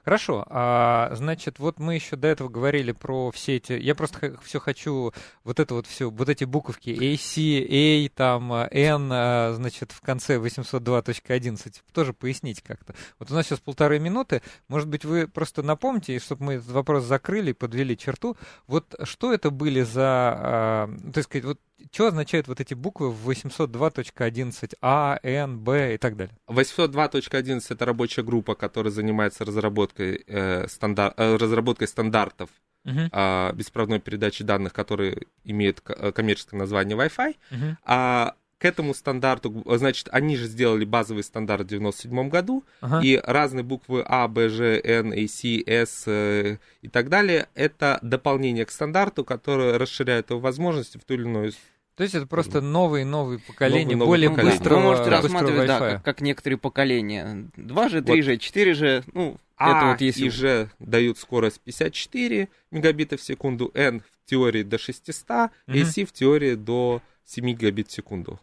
[0.03, 3.73] Хорошо, а, значит, вот мы еще до этого говорили про все эти.
[3.73, 9.09] Я просто все хочу вот это вот все, вот эти буковки AC, A, там N,
[9.11, 12.93] а, значит, в конце 802.11 тоже пояснить как-то.
[13.19, 14.41] Вот у нас сейчас полторы минуты.
[14.67, 18.37] Может быть, вы просто напомните, чтобы мы этот вопрос закрыли, подвели черту.
[18.67, 20.01] Вот что это были за,
[20.35, 21.59] а, ну, так сказать, вот
[21.91, 26.35] что означают вот эти буквы в 802.11 А, Н, Б и так далее?
[26.47, 32.49] 802.11 это рабочая группа, которая занимается разработкой, э, стандар- э, разработкой стандартов
[32.85, 37.35] Мгм, а, беспроводной передачи данных, которые имеют э, коммерческое название Wi-Fi.
[37.51, 42.63] мгм, А к этому стандарту, э, значит, они же сделали базовый стандарт в 97 году,
[42.79, 43.01] ага.
[43.03, 47.99] и разные буквы А, Б, Ж, Н, А, С, С э, и так далее, это
[48.01, 51.51] дополнение к стандарту, которое расширяет его возможности в ту или иную
[51.95, 54.53] То есть это просто новые новые поколения, Новые более поколения.
[54.53, 57.49] быстрого, Вы можете быстрого рассматривать, да, как, как некоторые поколения.
[57.57, 60.25] 2G, 3G, 4G, ну, А это вот если...
[60.27, 65.77] и Ж дают скорость 54 мегабита в секунду, N в теории до 600, Мгм.
[65.81, 68.39] AC в теории до 7 гигабит в секунду.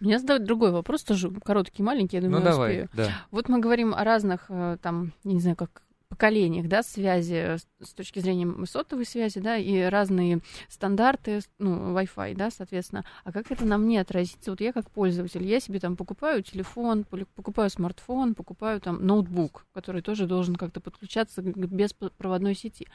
[0.00, 2.88] Меня задают другой вопрос, тоже короткий, маленький, я думаю, Ну давай, успею.
[2.94, 3.10] да.
[3.30, 8.18] Вот мы говорим о разных, э, там, не знаю, как поколениях, да, связи с точки
[8.18, 13.04] зрения сотовой связи, да, и разные стандарты, ну, Wi-Fi, да, соответственно.
[13.24, 14.50] А как это на мне отразится?
[14.50, 20.02] Вот я как пользователь, я себе там покупаю телефон, покупаю смартфон, покупаю там ноутбук, который
[20.02, 22.86] тоже должен как-то подключаться к беспроводной сети.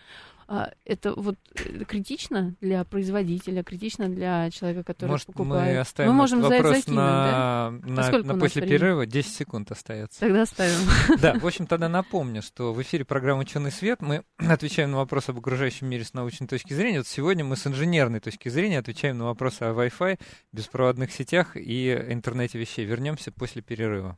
[0.47, 5.73] А, это вот э, критично для производителя, критично для человека, который Может, покупает.
[5.73, 7.87] мы оставим мы можем вопрос закинуть, на, да?
[7.87, 9.05] на, сколько на после перерыва.
[9.05, 10.19] 10 секунд остается.
[10.19, 10.75] Тогда оставим.
[11.21, 15.31] Да, в общем, тогда напомню, что в эфире программы «Ученый свет» мы отвечаем на вопросы
[15.31, 16.99] об окружающем мире с научной точки зрения.
[16.99, 20.19] Вот сегодня мы с инженерной точки зрения отвечаем на вопросы о Wi-Fi,
[20.51, 22.85] беспроводных сетях и интернете вещей.
[22.85, 24.17] Вернемся после перерыва.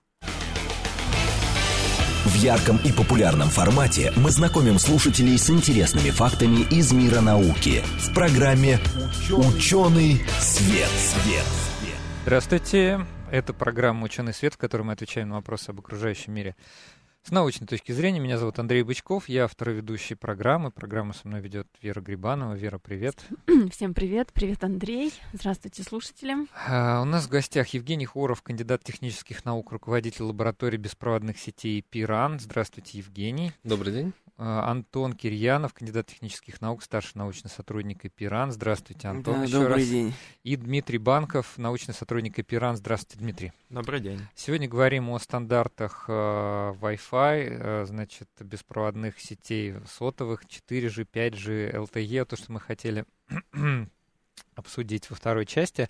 [2.26, 8.14] В ярком и популярном формате мы знакомим слушателей с интересными фактами из мира науки в
[8.14, 8.80] программе
[9.32, 10.90] «Ученый свет».
[10.90, 11.46] свет.
[12.24, 13.06] Здравствуйте.
[13.32, 16.56] Это программа «Ученый свет», в которой мы отвечаем на вопросы об окружающем мире.
[17.26, 20.70] С научной точки зрения, меня зовут Андрей Бычков, я автор и ведущий программы.
[20.70, 22.54] Программу со мной ведет Вера Грибанова.
[22.54, 23.16] Вера, привет.
[23.72, 24.32] Всем привет.
[24.32, 25.12] Привет, Андрей.
[25.34, 26.36] Здравствуйте, слушатели.
[26.68, 32.42] А, у нас в гостях Евгений Хоров, кандидат технических наук, руководитель лаборатории беспроводных сетей ПИРАН.
[32.42, 33.54] Здравствуйте, Евгений.
[33.64, 34.14] Добрый день.
[34.38, 38.52] А, Антон Кирьянов, кандидат технических наук, старший научный сотрудник ИПИРАН.
[38.52, 39.86] Здравствуйте, Антон, Да, еще добрый раз.
[39.88, 40.14] день.
[40.44, 42.76] И Дмитрий Банков, научный сотрудник ИПИРАН.
[42.76, 43.54] Здравствуйте, Дмитрий.
[43.70, 44.20] Добрый день.
[44.36, 52.36] Сегодня говорим о стандартах э, Wi-Fi, э, значит, беспроводных сетей сотовых, 4G, 5G, LTE, то,
[52.36, 53.06] что мы хотели
[54.56, 55.88] обсудить во второй части.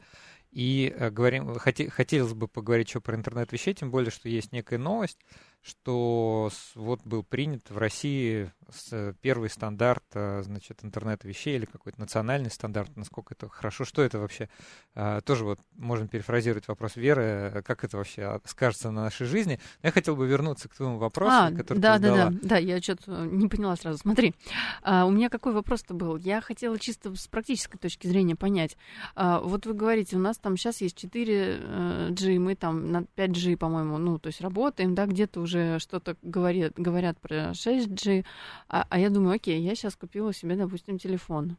[0.52, 4.52] И э, говорим, хоте- хотелось бы поговорить еще про интернет вещей, тем более, что есть
[4.54, 5.20] некая новость,
[5.66, 8.52] что вот был принят в России
[8.92, 14.04] э, первый стандарт, э, значит, интернета вещей или какой-то национальный стандарт, насколько это хорошо, что
[14.04, 14.48] это вообще,
[14.94, 19.26] э, тоже вот можем перефразировать вопрос Веры, э, как это вообще а, скажется на нашей
[19.26, 19.60] жизни.
[19.82, 22.30] Но я хотел бы вернуться к твоему вопросу, а, который да, ты да, задала.
[22.30, 23.98] да, да, я что-то не поняла сразу.
[23.98, 24.36] Смотри,
[24.84, 26.18] а, у меня какой вопрос-то был?
[26.18, 28.78] Я хотела чисто с практической точки зрения понять.
[29.16, 33.98] А, вот вы говорите, у нас там сейчас есть 4G, мы там на 5G, по-моему,
[33.98, 38.26] ну, то есть работаем, да, где-то уже что-то говорят, говорят про 6G,
[38.70, 41.58] а, а я думаю, окей, я сейчас купила себе, допустим, телефон.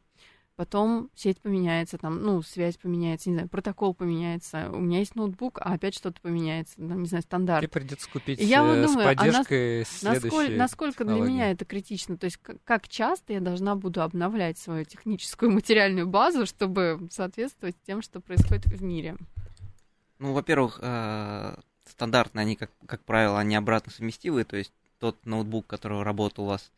[0.57, 4.71] Потом сеть поменяется, там, ну, связь поменяется, не знаю, протокол поменяется.
[4.73, 7.61] У меня есть ноутбук, а опять что-то поменяется, там, не знаю, стандарт.
[7.61, 11.21] Тебе придется купить Я вот э, думаю, с а нас- поддержкой Насколько, следующей насколько для
[11.21, 12.17] меня это критично?
[12.17, 17.77] То есть как, как часто я должна буду обновлять свою техническую материальную базу, чтобы соответствовать
[17.87, 19.19] тем, что происходит в мире?
[20.19, 21.55] Ну, во-первых, э,
[21.89, 26.49] стандартно они, как, как правило, они обратно совместимые, то есть тот ноутбук, который работал у
[26.49, 26.71] вас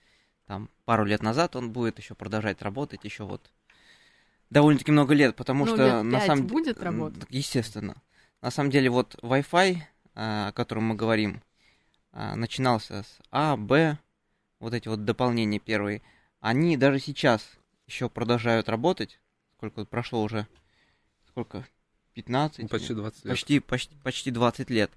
[0.46, 3.50] там пару лет назад, он будет еще продолжать работать еще вот
[4.50, 7.26] довольно-таки много лет, потому Ну, что лет на самом будет м, работать?
[7.30, 7.96] Естественно.
[8.40, 9.80] На самом деле вот Wi-Fi, э,
[10.14, 11.42] о котором мы говорим,
[12.12, 13.98] э, начинался с А, Б,
[14.60, 16.02] вот эти вот дополнения первые,
[16.40, 17.48] они даже сейчас
[17.86, 19.20] еще продолжают работать.
[19.56, 20.46] Сколько прошло уже?
[21.28, 21.66] Сколько?
[22.18, 22.62] 15?
[22.62, 23.32] Ну, Почти 20 лет.
[23.32, 24.90] Почти, почти, почти 20 лет.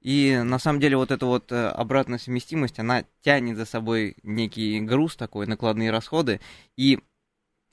[0.00, 4.80] И на самом деле вот эта вот э, обратная совместимость, она тянет за собой некий
[4.80, 6.40] груз такой, накладные расходы.
[6.76, 7.00] И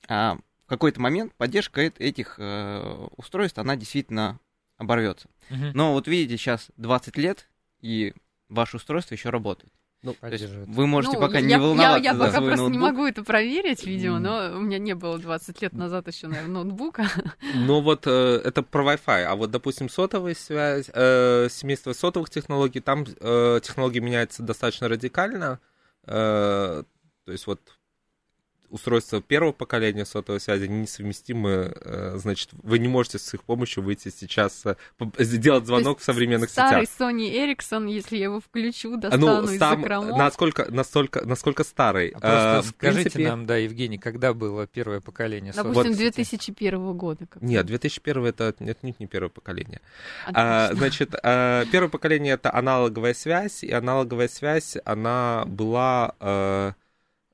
[0.08, 4.40] а, в какой-то момент поддержка эт- этих э, устройств, она действительно
[4.78, 5.28] оборвется.
[5.48, 5.70] Мгм.
[5.74, 7.48] Но вот видите, сейчас 20 лет,
[7.80, 8.14] и
[8.48, 9.72] ваше устройство еще работает.
[10.02, 10.68] Ну, То есть Поддерживает.
[10.68, 12.90] вы можете Ну, пока я, не я- волноваться Я, за пока свой просто не ноутбук.
[12.92, 17.08] могу это проверить, видимо, но у меня не было 20 лет назад еще, наверное, ноутбука.
[17.54, 22.80] Ну вот э, это про Wi-Fi, а вот, допустим, сотовая связь, э, семейство сотовых технологий,
[22.80, 25.58] там э, технологии меняются достаточно радикально.
[26.06, 26.84] Э,
[27.24, 27.60] то есть вот
[28.70, 34.10] устройства первого поколения сотовой связи несовместимы, э, значит, вы не можете с их помощью выйти
[34.10, 34.76] сейчас, э,
[35.18, 37.00] сделать звонок То в современных Старый сетях.
[37.10, 40.18] Sony Ericsson, если я его включу, А, достану Ну, из сам, закромов.
[40.18, 42.08] насколько, настолько, насколько старый.
[42.10, 46.24] А просто в скажите принципе- нам, да, Евгений, когда было первое поколение Допустим, сотовых сетей?
[46.24, 47.26] 2001 года.
[47.26, 49.80] как Нет, 2001 это нет, не первое поколение.
[50.24, 50.66] Отлично.
[50.66, 56.14] А, значит, а, первое поколение это аналоговая связь, и аналоговая связь, она была,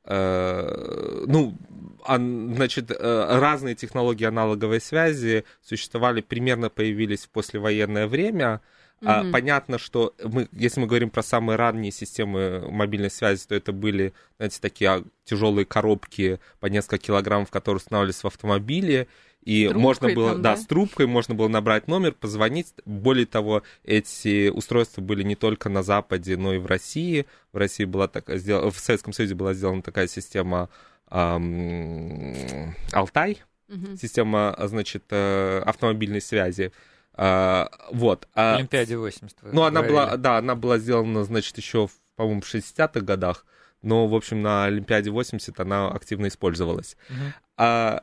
[0.07, 1.57] ну,
[2.05, 8.61] ан- значит, э, разные технологии аналоговой связи существовали, примерно появились в послевоенное время.
[9.07, 9.33] А, Мгм.
[9.33, 14.14] Понятно, что мы, если мы говорим про самые ранние системы мобильной связи, то это были,
[14.38, 19.07] знаете, такие тяжелые коробки по несколько килограммов, которые устанавливались в автомобиле,
[19.45, 20.57] и трубкой можно было, там, да, да?
[20.61, 22.73] с трубкой можно было набрать номер, позвонить.
[22.85, 27.27] Более того, эти устройства были не только на Западе, но и в России.
[27.53, 30.69] В России была такая сделана, в Советском Союзе была сделана такая система
[31.09, 33.97] ам, Алтай, Мгм.
[33.97, 36.73] система, значит, э, автомобильной связи.
[37.15, 38.25] А, вот.
[38.35, 39.39] В А, Олимпиаде 80.
[39.43, 39.93] вы ну, она говорили.
[39.93, 43.47] была, да, она была сделана, значит, еще, в, по-моему, в 60-х годах.
[43.83, 46.97] но, в общем, на Олимпиаде 80 она активно использовалась.
[47.11, 47.35] Мгм.
[47.59, 48.03] А,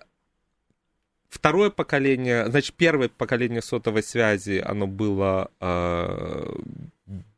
[1.31, 5.49] второе поколение, значит, первое поколение сотовой связи, оно было,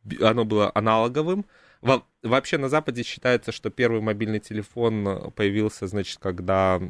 [0.03, 1.45] б- оно было аналоговым.
[1.81, 6.81] Во- вообще на Западе считается, что первый мобильный телефон появился, значит, когда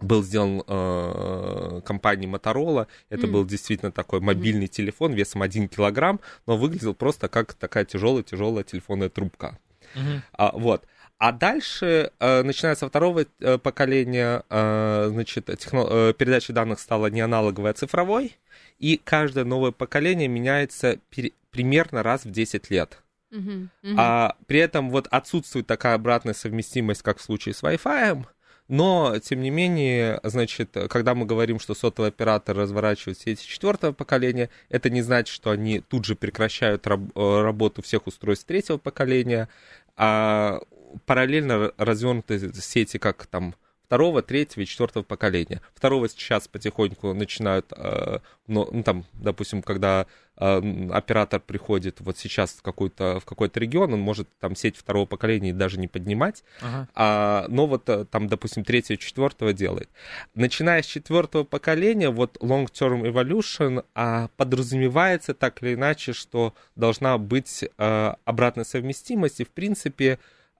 [0.00, 2.86] был сделан э, компанией Motorola.
[3.08, 3.32] Это Мгм.
[3.32, 9.08] был действительно такой мобильный телефон весом 1 килограмм, но выглядел просто как такая тяжелая-тяжелая телефонная
[9.08, 9.58] трубка.
[9.94, 10.22] Мгм.
[10.32, 10.84] А, вот.
[11.18, 17.20] А дальше, э, начиная со второго э, поколения, э, значит, техно- передача данных стала не
[17.22, 18.36] аналоговой, а цифровой,
[18.78, 22.98] и каждое новое поколение меняется пере- примерно раз в 10 лет.
[23.30, 23.96] Мгм, мгм.
[23.98, 28.24] А при этом вот отсутствует такая обратная совместимость, как в случае с Wi-Fi,
[28.68, 34.50] но, тем не менее, значит, когда мы говорим, что сотовый оператор разворачивает сети четвертого поколения,
[34.68, 39.48] это не значит, что они тут же прекращают раб- работу всех устройств третьего поколения,
[39.96, 40.60] а
[41.04, 43.54] параллельно развернуты сети как там
[43.86, 45.60] второго, третьего и четвертого поколения.
[45.74, 50.06] Второго сейчас потихоньку начинают, э, но, ну, там, допустим, когда
[50.36, 55.06] э, оператор приходит вот сейчас в, какой-то, в какой-то регион, он может там сеть второго
[55.06, 56.88] поколения даже не поднимать, Ага.
[56.94, 59.88] а, но вот э, там, допустим, третьего, четвертого делает.
[60.34, 67.64] Начиная с четвертого поколения, вот long-term evolution а, подразумевается так или иначе, что должна быть
[67.78, 70.18] а, обратная совместимость, и в принципе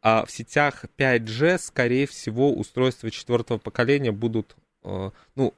[0.08, 5.52] а, в сетях 5G, скорее всего, устройства четвертого поколения будут, э, ну,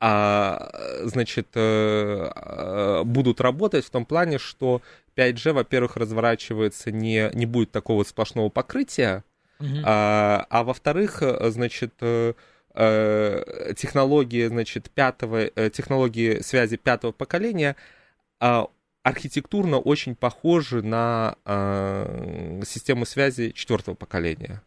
[0.00, 0.68] а,
[1.04, 4.82] значит, э, э, будут работать в том плане, что
[5.14, 9.22] 5G, во-первых, разворачивается не, не будет такого сплошного покрытия,
[9.60, 12.34] а, а во-вторых, значит, э,
[13.76, 17.76] технологии, значит, пятого, технологии связи пятого поколения
[18.40, 18.66] а,
[19.08, 24.62] архитектурно очень похожи на а, систему связи четвертого поколения.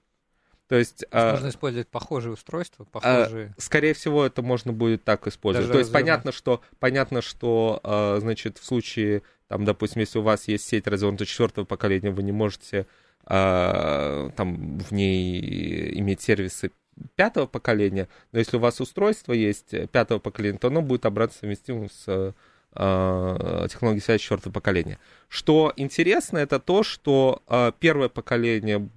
[0.71, 3.54] То есть, а, Можно использовать похожие устройства, похожие.
[3.58, 5.67] скорее всего, это можно будет так использовать.
[5.67, 10.21] Даже То есть понятно, что понятно, что, а, значит, в случае, там, допустим, если у
[10.21, 12.88] вас есть сеть развернутая четвертого поколения, вы не можете
[13.25, 16.71] а, там в ней иметь сервисы
[17.15, 21.89] пятого поколения, но если у вас устройство есть пятого поколения, то оно будет обратно совместимым
[21.89, 22.34] с
[22.73, 24.97] а, технологией связи четвертого поколения.
[25.27, 28.89] Что интересно, это то, что а, первое поколение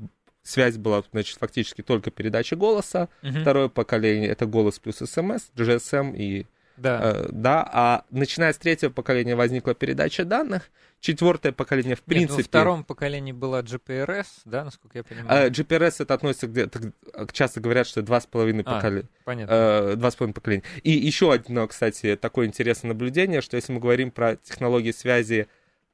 [0.43, 3.41] связь была, значит, фактически только передача голоса, Мгм.
[3.41, 7.01] Второе поколение это голос плюс СМС, GSM и Да.
[7.03, 12.11] э, да, а начиная с третьего поколения возникла передача данных, четвертое поколение в Нет, ну,
[12.15, 12.43] принципе.
[12.43, 15.47] во втором поколении была GPRS, да, насколько я понимаю.
[15.47, 16.93] э, GPRS это относится где-то,
[17.27, 19.09] к- часто говорят, что два с половиной А, поколения.
[19.25, 19.53] Понятно.
[19.53, 20.65] Э, Два с половиной поколения.
[20.83, 25.47] И еще одно, кстати, такое интересное наблюдение, что если мы говорим про технологии связи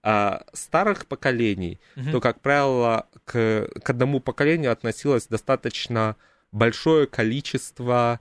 [0.02, 2.12] а, старых поколений, Мгм.
[2.12, 6.16] то, как правило, к, к одному поколению относилось достаточно
[6.52, 8.18] большое количество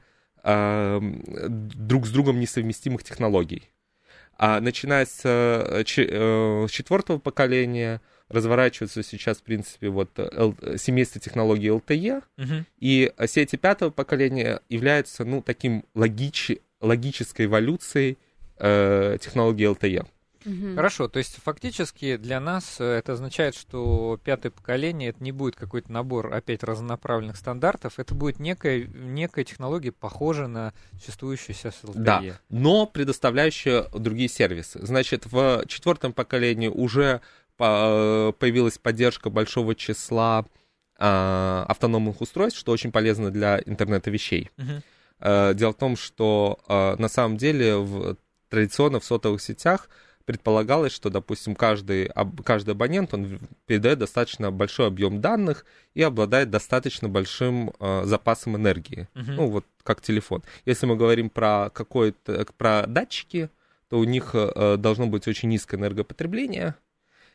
[0.99, 3.69] друг с другом несовместимых технологий.
[4.37, 10.11] А начиная с, э, э, четвертого поколения разворачивается сейчас, в принципе, вот
[10.77, 12.65] семейство технологий LTE, Мгм.
[12.79, 18.17] и сети пятого поколения являются, ну, таким логичи- логической эволюцией
[18.61, 20.05] э, технологии LTE.
[20.49, 20.75] Мгм.
[20.75, 25.55] Хорошо, то есть фактически для нас э, это означает, что пятое поколение это не будет
[25.55, 31.93] какой-то набор опять разнонаправленных стандартов, это будет некая, некая технология, похожая на существующую сейчас LTE.
[32.01, 34.79] Да, но предоставляющая другие сервисы.
[34.85, 37.21] Значит, в четвертом поколении уже
[37.57, 40.45] по- появилась поддержка большого числа
[40.97, 44.49] а, автономных устройств, что очень полезно для интернета вещей.
[45.19, 48.17] Э, Дело в том, что э, на самом деле в,
[48.49, 49.89] традиционно в сотовых сетях
[50.29, 52.11] предполагалось, что, допустим, каждый,
[52.45, 55.65] каждый абонент он передает достаточно большой объем данных
[55.95, 59.07] и обладает достаточно большим э, запасом энергии.
[59.15, 59.35] Мгм.
[59.35, 60.43] Ну, вот как телефон.
[60.67, 63.49] Если мы говорим про какое-то, про датчики,
[63.89, 66.75] то у них э, должно быть очень низкое энергопотребление,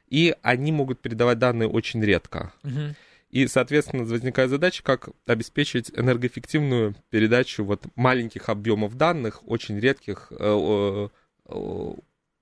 [0.08, 2.52] и они могут передавать данные очень редко.
[2.62, 2.94] Мгм.
[3.30, 10.36] И, соответственно, возникает задача, как обеспечить энергоэффективную передачу вот маленьких объемов данных, очень редких, э,
[10.38, 11.08] э,
[11.46, 11.92] э,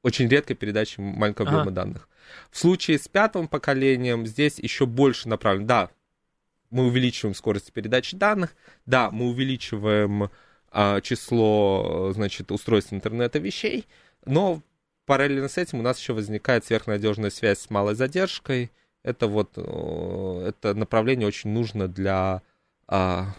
[0.03, 1.59] очень редкой передачи маленького Ага.
[1.59, 2.09] объема данных.
[2.51, 5.67] В случае с пятым поколением здесь еще больше направлено.
[5.67, 5.91] Да,
[6.71, 8.55] мы увеличиваем скорость передачи данных,
[8.87, 10.31] да, мы увеличиваем
[10.71, 13.87] а, число, значит, устройств интернета вещей,
[14.25, 14.62] но
[15.05, 18.71] параллельно с этим у нас еще возникает сверхнадежная связь с малой задержкой.
[19.03, 22.41] Это вот э, это направление очень нужно для
[22.87, 23.35] а,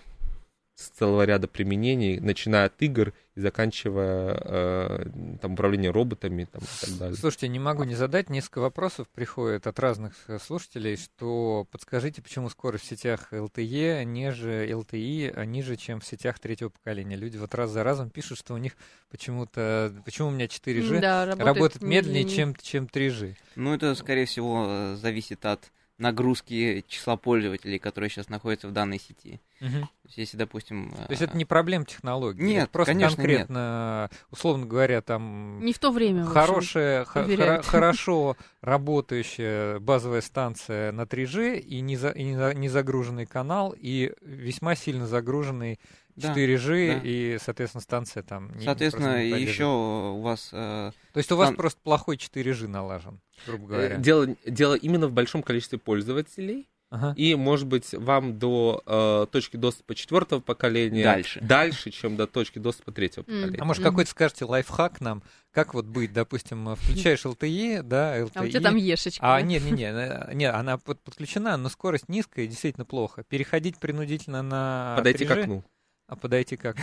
[0.76, 5.06] целого ряда применений, начиная от игр и заканчивая э,
[5.41, 7.17] там, управлением роботами там, и так далее.
[7.17, 8.30] Слушайте, не могу не задать.
[8.30, 14.67] Несколько вопросов приходит от разных э, слушателей, что подскажите, почему скорость в сетях LTE ниже
[14.69, 17.15] LTE, ниже, чем в сетях третьего поколения.
[17.15, 18.74] Люди вот раз за разом пишут, что у них
[19.10, 19.93] почему-то...
[20.06, 22.36] Почему у меня 4G Да, работает, работает медленнее, медленнее.
[22.36, 23.36] чем, чем 3G?
[23.55, 25.72] Ну, это, скорее всего, э, зависит от
[26.04, 29.39] нагрузки числа пользователей, которые сейчас находятся в данной сети.
[29.62, 29.82] Мгм.
[29.82, 30.91] То есть, если, допустим...
[30.91, 32.43] То есть это не проблема технологии?
[32.43, 35.64] Нет, это просто конечно, конкретно, условно говоря, там...
[35.64, 36.22] Не в то время.
[36.24, 36.34] общем.
[36.34, 37.66] Хорошая, х- проверяют.
[37.66, 44.12] хоро- хорошо работающая базовая станция на 3G и не, за- и не загруженный канал, и
[44.22, 45.80] весьма сильно загруженный
[46.16, 47.01] Да, 4G, да.
[47.03, 48.51] и, соответственно, станция там...
[48.57, 50.49] не- Соответственно, не еще у вас...
[50.51, 53.95] э, То есть у вас стан- просто плохой 4G налажен, грубо Э, говоря.
[53.97, 57.16] Дело, дело именно в большом количестве пользователей, Ага.
[57.18, 61.39] и, может быть, вам до э, точки доступа четвертого поколения Дальше.
[61.41, 63.34] дальше, чем до точки доступа третьего Мгм.
[63.36, 63.61] поколения.
[63.61, 68.32] А может, какой-то скажете лайфхак нам, как вот быть, допустим, включаешь LTE, да, LTE...
[68.36, 69.36] А у тебя там ешечка.
[69.36, 73.24] А, нет, нет, нет, нет, она под- подключена, но скорость низкая, и действительно плохо.
[73.24, 75.64] Переходить принудительно на Подойти к 3G, окну.
[76.08, 76.76] А подойти как?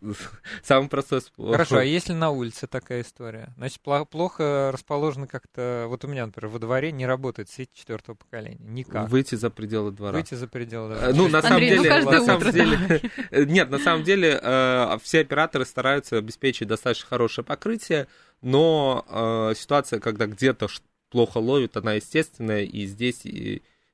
[0.62, 1.52] Самый простой способ.
[1.52, 3.52] Хорошо, а если на улице такая история?
[3.56, 5.84] Значит, пло- плохо расположены как-то...
[5.88, 8.58] Вот у меня, например, во дворе не работает сеть четвертого поколения.
[8.60, 9.08] Никак.
[9.10, 10.16] Выйти за пределы двора.
[10.16, 10.94] Выйти за пределы.
[10.94, 13.00] Э, Ну, на самом ну, деле, на самом деле,
[13.30, 18.08] э, нет, на самом деле э, все операторы стараются обеспечить достаточно хорошее покрытие,
[18.40, 20.68] но ситуация, когда где-то
[21.10, 23.22] плохо ловит, она естественная, и здесь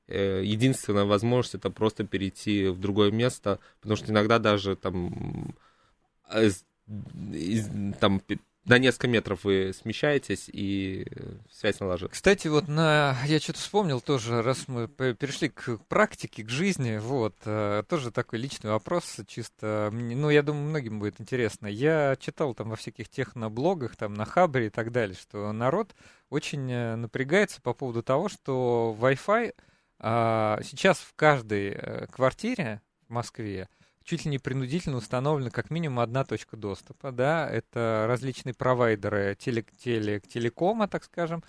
[0.07, 5.55] единственная возможность это просто перейти в другое место, потому что иногда даже там,
[6.29, 6.65] э, с-
[7.31, 8.21] из- там
[8.65, 12.13] на несколько метров вы смещаетесь, и э, связь налаживается.
[12.15, 13.17] Кстати, вот на...
[13.25, 18.37] я что-то вспомнил тоже, раз мы перешли к практике, к жизни, вот, э, тоже такой
[18.37, 21.65] личный вопрос, чисто, ну, я думаю, многим будет интересно.
[21.65, 25.95] Я читал там во всяких техноблогах, там, на Хабре и так далее, что народ
[26.29, 29.55] очень э, напрягается по поводу того, что Wi-Fi
[30.01, 33.69] сейчас в каждой э, квартире в Москве
[34.03, 39.63] чуть ли не принудительно установлена как минимум одна точка доступа, да, это различные провайдеры теле,
[39.77, 41.43] теле, телекома, так скажем,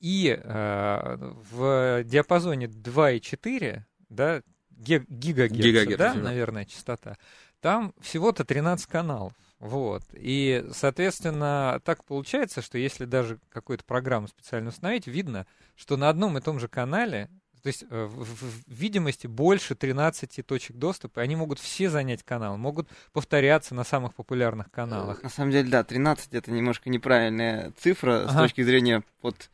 [0.00, 1.16] и э,
[1.50, 6.20] в диапазоне 2,4, да, ге- гигагерца, Гигагерц, да, да.
[6.20, 7.16] наверное, частота,
[7.60, 9.32] там всего-то 13 каналов.
[9.60, 10.02] Вот.
[10.12, 16.36] И, соответственно, так получается, что если даже какую-то программу специально установить, видно, что на одном
[16.36, 17.30] и том же канале,
[17.62, 21.88] то есть э, в, в- в видимости больше 13 точек доступа, и они могут все
[21.88, 25.22] занять канал, могут повторяться на самых популярных каналах.
[25.22, 28.42] На самом деле, да, 13 это немножко неправильная цифра с Ага.
[28.42, 29.48] точки зрения вот,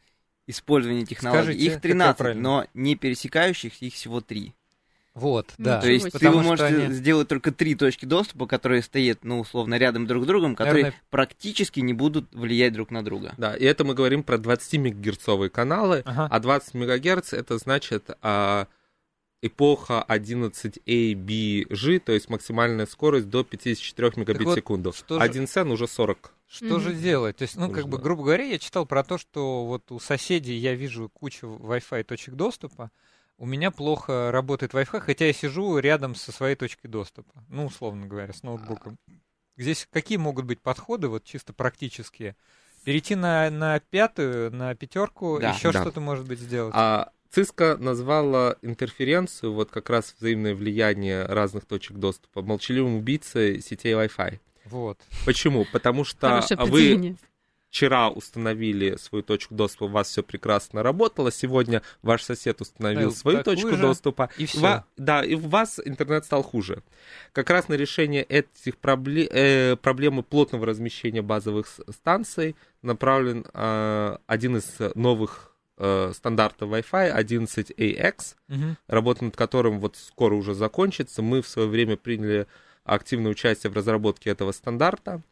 [0.46, 1.42] использования технологий.
[1.42, 2.42] Скажите, их какая 13, правильная?
[2.42, 4.54] но не пересекающихся их всего 3.
[5.14, 5.80] Вот, Ну, да.
[5.80, 9.40] То есть ты Потому что можете они- сделать только три точки доступа, которые стоят, ну,
[9.40, 13.34] условно, рядом друг с другом, которые Наверное- практически не будут влиять друг на друга.
[13.36, 16.28] Да, и это мы говорим про 20-мегагерцовые каналы, Ага.
[16.30, 18.68] а 20 мегагерц это значит а,
[19.42, 20.04] эпоха
[20.96, 24.92] 11ABG, то есть максимальная скорость до 54 мегабит вот в секунду.
[24.92, 26.32] что же- 1 цен уже 40.
[26.46, 26.80] Что Мгм.
[26.80, 27.36] же делать?
[27.36, 30.54] То есть, ну, как бы, грубо говоря, я читал про то, что вот у соседей
[30.56, 32.90] я вижу кучу Wi-Fi точек доступа,
[33.38, 38.06] у меня плохо работает Wi-Fi, хотя я сижу рядом со своей точкой доступа, ну, условно
[38.06, 38.98] говоря, с ноутбуком.
[39.56, 42.36] Здесь какие могут быть подходы, вот чисто практические?
[42.84, 45.80] Перейти на, на пятую, на пятерку, Да, еще да.
[45.80, 46.72] что-то может быть сделать?
[46.76, 53.94] А Cisco назвала интерференцию, вот как раз взаимное влияние разных точек доступа, молчаливым убийцей сетей
[53.94, 54.38] Wi-Fi.
[54.64, 54.98] Вот.
[55.26, 55.66] Почему?
[55.72, 57.16] Потому что вы.
[57.70, 63.16] Вчера установили свою точку доступа, у вас все прекрасно работало, сегодня ваш сосед установил Да,
[63.16, 64.60] свою точку же, доступа, и всё.
[64.60, 66.82] ва- да, и у вас интернет стал хуже.
[67.32, 74.56] Как раз на решение этих пробле- э, проблемы плотного размещения базовых станций направлен э, один
[74.56, 78.76] из новых э, стандартов Wi-Fi 11AX, Мгм.
[78.88, 81.22] работа над которым вот скоро уже закончится.
[81.22, 82.46] Мы в свое время приняли
[82.82, 85.22] активное участие в разработке этого стандарта.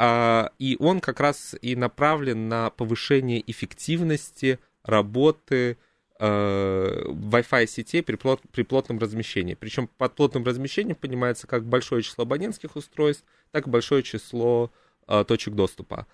[0.00, 5.76] А, И он как раз и направлен на повышение эффективности работы
[6.20, 9.54] э, Wi-Fi сетей при, плот- при плотном размещении.
[9.54, 14.70] Причем под плотным размещением понимается как большое число абонентских устройств, так и большое число
[15.08, 16.06] э, точек доступа.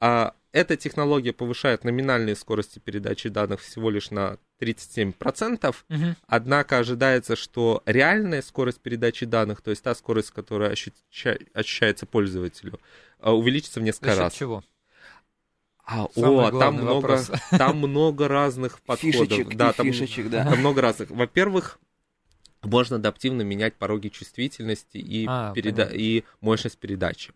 [0.00, 6.16] А эта технология повышает номинальные скорости передачи данных всего лишь на 37%, Мгм.
[6.26, 12.80] однако ожидается, что реальная скорость передачи данных, то есть та скорость, которая ощуща- ощущается пользователю,
[13.20, 14.32] э, увеличится в За несколько счет раз.
[14.34, 14.64] чего?
[15.84, 19.14] А, Самый о, там много, там много разных подходов.
[19.28, 20.44] Фишечек да, там, фишечек, да.
[20.44, 21.10] там много разных.
[21.10, 21.78] Во-первых,
[22.62, 25.94] можно адаптивно менять пороги чувствительности и, А, переда- понятно.
[25.94, 27.32] и мощность передачи.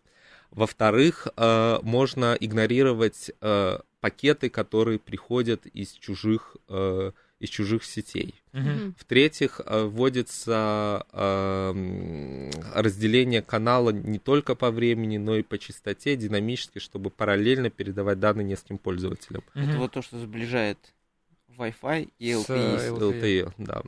[0.49, 8.35] Во-вторых, э, можно игнорировать э, пакеты, которые приходят из чужих, э, из чужих сетей.
[8.51, 8.95] Мгм.
[8.97, 16.79] В-третьих, э, вводится эм, разделение канала не только по времени, но и по частоте динамически,
[16.79, 19.43] чтобы параллельно передавать данные нескольким пользователям.
[19.53, 19.79] Это Мгм.
[19.79, 20.77] вот то, что сближает
[21.57, 22.77] Wi-Fi и С, LTE.
[22.77, 23.81] э, LTE, да.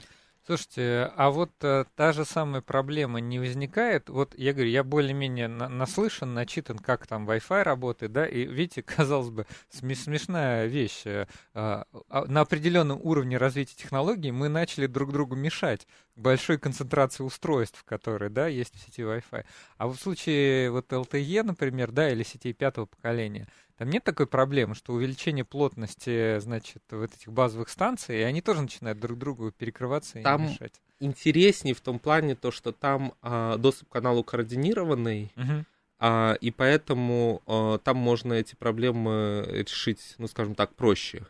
[0.46, 4.10] Слушайте, а вот э, та же самая проблема не возникает?
[4.10, 8.82] Вот я говорю, я более-менее на- наслышан, начитан, как там Wi-Fi работает, да, и видите,
[8.84, 11.04] казалось бы, сме- смешная вещь.
[11.06, 11.86] э, а,
[12.28, 15.88] На определенном уровне развития технологий мы начали друг другу мешать
[16.18, 19.46] большой концентрации устройств, которые, да, есть в сети Wi-Fi.
[19.78, 23.48] А в случае вот LTE, например, да, или сетей пятого поколения,
[23.78, 28.62] там нет такой проблемы, что увеличение плотности, значит, вот этих базовых станций, и они тоже
[28.62, 30.74] начинают друг другу перекрываться и Там мешать.
[31.00, 35.66] Интереснее в том плане, то, что там а, доступ к каналу координированный, Мгм.
[36.00, 41.26] а, и поэтому а, там можно эти проблемы решить, ну, скажем так, проще.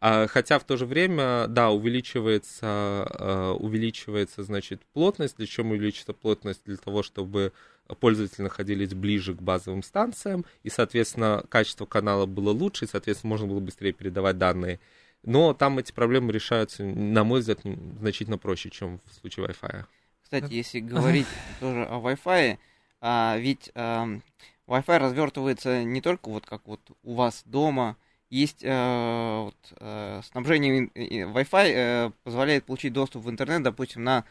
[0.00, 5.36] А, хотя в то же время, да, увеличивается, а, увеличивается, значит, плотность.
[5.36, 6.62] Для чего увеличится плотность?
[6.64, 7.52] Для того, чтобы
[8.00, 13.46] пользователи находились ближе к базовым станциям, и, соответственно, качество канала было лучше, и, соответственно, можно
[13.46, 14.80] было быстрее передавать данные.
[15.22, 17.60] Но там эти проблемы решаются, на мой взгляд,
[18.00, 19.84] значительно проще, чем в случае Wi-Fi.
[20.22, 21.26] Кстати, если говорить
[21.60, 22.58] тоже о Wi-Fi,
[23.00, 24.22] а, ведь ам,
[24.66, 27.96] Wi-Fi развертывается не только вот как вот у вас дома.
[28.30, 34.24] Есть э, вот, э, снабжение и- Wi-Fi э, позволяет получить доступ в интернет, допустим, на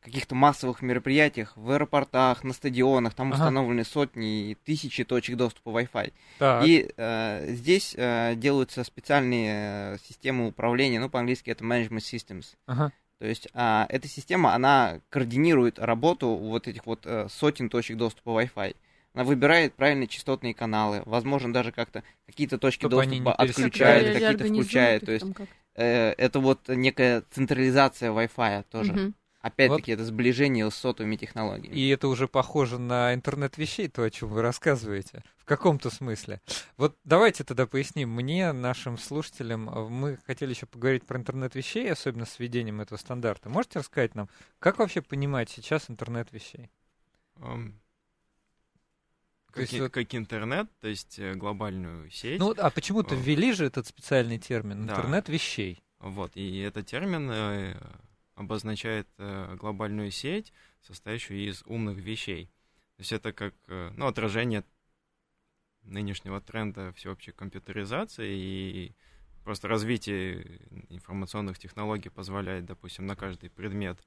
[0.00, 3.42] каких-то массовых мероприятиях, в аэропортах, на стадионах, там Ага.
[3.42, 6.12] установлены сотни и тысячи точек доступа Wi-Fi.
[6.38, 6.64] Так.
[6.66, 12.46] И э, здесь э, делаются специальные э, системы управления, ну, по-английски это Management Systems.
[12.66, 12.92] Ага.
[13.18, 18.30] То есть а, эта система, она координирует работу вот этих вот э, сотен точек доступа
[18.30, 18.76] Wi-Fi.
[19.14, 25.04] Она выбирает правильные частотные каналы, возможно, даже как-то какие-то точки Чтобы доступа отключает, какие-то включает.
[25.04, 25.48] То есть как.
[25.74, 28.92] э, это вот некая централизация Wi-Fi тоже.
[28.92, 29.14] Мгм.
[29.40, 31.74] Опять-таки, это сближение с сотовыми технологиями.
[31.76, 36.40] И это уже похоже на интернет вещей, то, о чем вы рассказываете, в каком-то смысле.
[36.76, 41.90] Вот давайте тогда поясним мне, нашим слушателям, э, мы хотели еще поговорить про интернет вещей,
[41.90, 43.48] особенно с введением этого стандарта.
[43.48, 44.28] Можете рассказать нам,
[44.58, 46.68] как вообще понимать сейчас интернет вещей?
[47.36, 47.72] То
[49.52, 52.38] Как, есть вот- как интернет, то есть э, глобальную сеть.
[52.40, 54.94] Ну, а почему-то Э, ввели же этот специальный термин да.
[54.94, 55.82] интернет вещей.
[56.00, 57.30] Вот, и этот термин
[58.38, 62.46] обозначает э, глобальную сеть, состоящую из умных вещей.
[62.96, 64.64] То есть это как э, ну, отражение
[65.82, 68.94] нынешнего тренда всеобщей компьютеризации и
[69.44, 73.98] просто развитие информационных технологий позволяет, допустим, на каждый предмет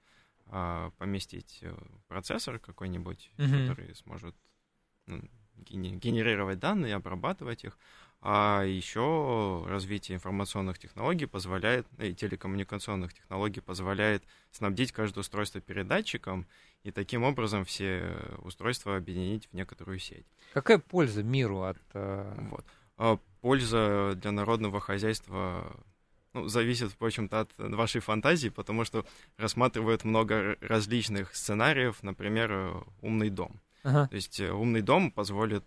[0.46, 1.76] а, поместить э,
[2.08, 3.68] процессор какой-нибудь, Мгм.
[3.68, 4.36] который сможет
[5.08, 5.22] ну,
[5.56, 7.78] гене- генерировать данные, обрабатывать их.
[8.24, 16.46] А еще развитие информационных технологий позволяет, э, и телекоммуникационных технологий позволяет снабдить каждое устройство передатчиком
[16.84, 20.28] и таким образом все устройства объединить в некоторую сеть.
[20.54, 21.80] Какая польза миру от...
[21.94, 22.64] э, Вот.
[22.98, 25.76] А польза для народного хозяйства
[26.34, 29.04] ну, зависит, в общем-то, от вашей фантазии, потому что
[29.38, 33.60] рассматривают много различных сценариев, например, э, умный дом.
[33.82, 34.08] ага.
[34.10, 35.64] То есть умный дом позволит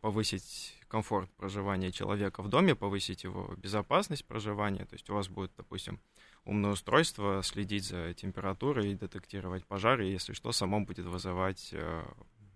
[0.00, 4.84] повысить комфорт проживания человека в доме, повысить его безопасность проживания.
[4.84, 6.00] То есть у вас будет, допустим,
[6.44, 12.04] умное устройство следить за температурой и детектировать пожары, если что, само будет вызывать э,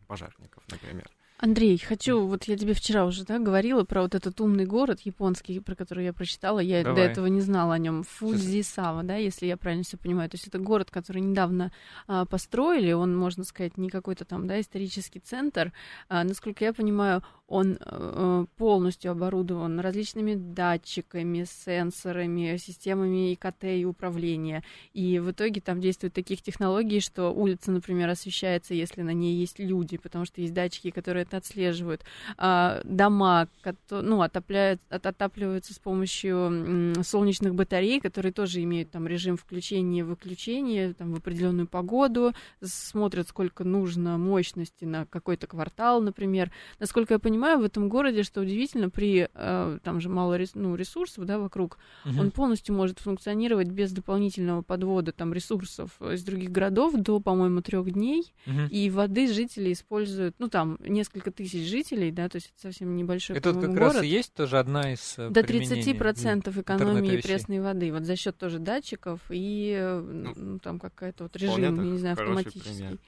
[0.07, 1.11] пожарников, например.
[1.45, 5.59] Андрей, хочу, вот я тебе вчера уже да, говорила про вот этот умный город японский,
[5.59, 6.61] про который я прочитала.
[6.61, 6.95] Я Давай.
[6.95, 8.05] до этого не знала о нем.
[8.05, 10.31] Фудзисава, да, если я правильно все понимаю.
[10.31, 11.73] То есть это город, который недавно
[12.07, 12.93] а, построили.
[12.93, 15.73] Он, можно сказать, не какой-то там, да, исторический центр.
[16.09, 24.65] А, насколько я понимаю, он э, полностью оборудован различными датчиками, сенсорами, системами ИКТ и управления.
[24.95, 29.59] И в итоге там действуют таких технологий, что улица, например, освещается, если на ней есть
[29.59, 32.03] люди, потому что есть датчики, которые это отслеживают.
[32.37, 33.49] А, дома,
[33.91, 40.03] ну, отопляют, от- отапливаются с помощью солнечных батарей, которые тоже имеют там режим включения и
[40.03, 46.51] выключения там, в определенную погоду, смотрят, сколько нужно мощности на какой-то квартал, например.
[46.79, 51.25] Насколько я понимаю, в этом городе, что удивительно, при э, там же мало ну, ресурсов
[51.25, 52.19] да, вокруг, Мгм.
[52.19, 57.91] он полностью может функционировать без дополнительного подвода там ресурсов из других городов до, по-моему, трех
[57.93, 58.33] дней.
[58.47, 58.67] Мгм.
[58.71, 63.37] И воды жители используют, ну там несколько тысяч жителей, да, то есть это совсем небольшой
[63.37, 64.05] Это как раз город.
[64.05, 67.93] и есть тоже одна из э, До применений 30% экономии пресной воды.
[67.93, 70.01] Вот за счет тоже датчиков и э,
[70.37, 72.77] ну, там какая-то вот режим, я не знаю, автоматический.
[72.77, 72.99] пример.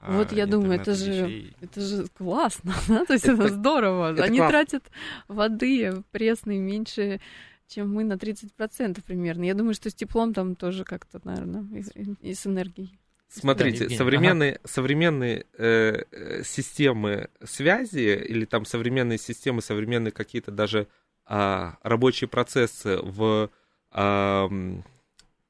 [0.00, 1.52] а, Вот я думаю, это же-.
[1.60, 3.04] Это же классно, да?
[3.04, 4.12] То есть это здорово.
[4.14, 4.52] это Они классно.
[4.58, 4.90] тратят
[5.28, 7.20] воды пресной меньше,
[7.68, 9.44] чем мы на 30% примерно.
[9.44, 12.98] Я думаю, что с теплом там тоже как-то, наверное, и, и с энергией.
[13.32, 20.86] Смотрите, Евгений, современные, современные э, э, системы связи или там современные системы, современные какие-то даже
[21.24, 23.48] а, рабочие процессы в,
[23.90, 24.84] ам,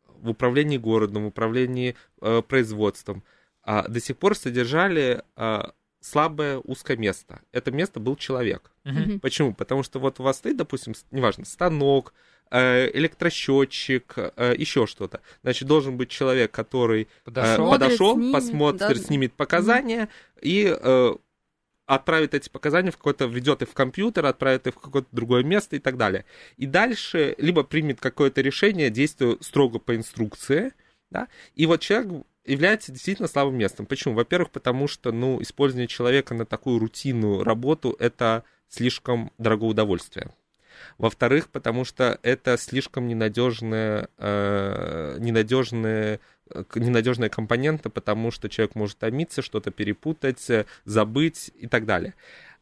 [0.07, 3.25] в управлении городом, в управлении э, производством
[3.65, 5.73] а, до сих пор содержали а,
[6.03, 7.41] слабое узкое место.
[7.53, 8.71] Это место был человек.
[8.85, 9.21] Мгм.
[9.21, 9.55] Почему?
[9.55, 12.13] Потому что вот у вас стоит, допустим, неважно, станок,
[12.51, 14.17] э, электросчетчик,
[14.59, 15.21] еще что-то.
[15.43, 17.53] Значит, должен быть человек, который Подошел.
[17.53, 19.05] Э, Смотрит, подошел, снимет, посмотрит, да.
[19.05, 20.09] снимет показания
[20.43, 21.15] и э,
[21.87, 25.77] отправит эти показания в какое-то, введет их в компьютер, отправит их в какое-то другое место
[25.77, 26.25] и так далее.
[26.57, 30.73] И дальше либо примет какое-то решение, действуя строго по инструкции,
[31.11, 33.87] да, и вот человек является действительно слабым местом.
[33.87, 34.15] Почему?
[34.15, 40.31] Во-первых, потому что, ну, использование человека на такую рутинную работу— это слишком дорогое удовольствие.
[40.99, 46.21] Во-вторых, потому что это слишком ненадежная, э, ненадежная,
[46.75, 52.15] ненадежная компонента, потому что человек может томиться, что-то перепутать, э, забыть и так далее.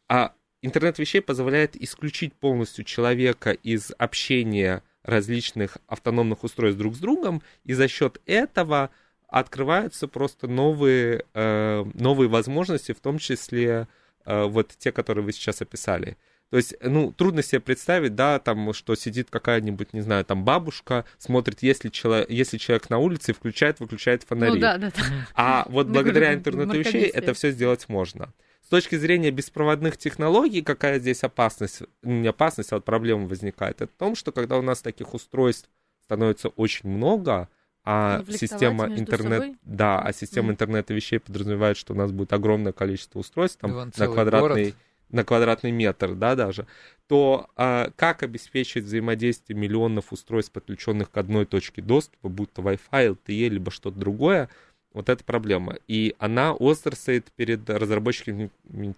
[0.08, 7.42] А интернет вещей позволяет исключить полностью человека из общения различных автономных устройств друг с другом,
[7.64, 8.90] и за счет этого
[9.30, 13.88] открываются просто новые, э, новые возможности, в том числе
[14.24, 16.16] э, вот те, которые вы сейчас описали.
[16.50, 21.04] То есть, ну, трудно себе представить, да, там, что сидит какая-нибудь, не знаю, там бабушка,
[21.16, 24.54] смотрит, если, чело- если человек на улице, включает, выключает фонари.
[24.54, 25.02] Ну да, да, да.
[25.34, 28.32] А вот Да, благодаря интернету вещей это все сделать можно.
[28.64, 33.80] С точки зрения беспроводных технологий, какая здесь опасность, ну, не опасность, а вот проблема возникает,
[33.80, 35.68] это в том, что когда у нас таких устройств
[36.04, 37.48] становится очень много,
[37.84, 39.56] а система интернет, собой?
[39.62, 40.52] да, а система Мгм.
[40.54, 44.76] интернета вещей подразумевает, что у нас будет огромное количество устройств там, Вон на квадратный город.
[45.08, 46.66] на квадратный метр, да, даже,
[47.08, 53.16] то а, как обеспечить взаимодействие миллионов устройств, подключенных к одной точке доступа, будь то Wi-Fi,
[53.16, 54.48] LTE, либо что-то другое,
[54.92, 55.76] вот это проблема.
[55.88, 58.50] И она остро стоит перед разработчиками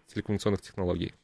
[0.08, 1.14] телекоммуникационных технологий.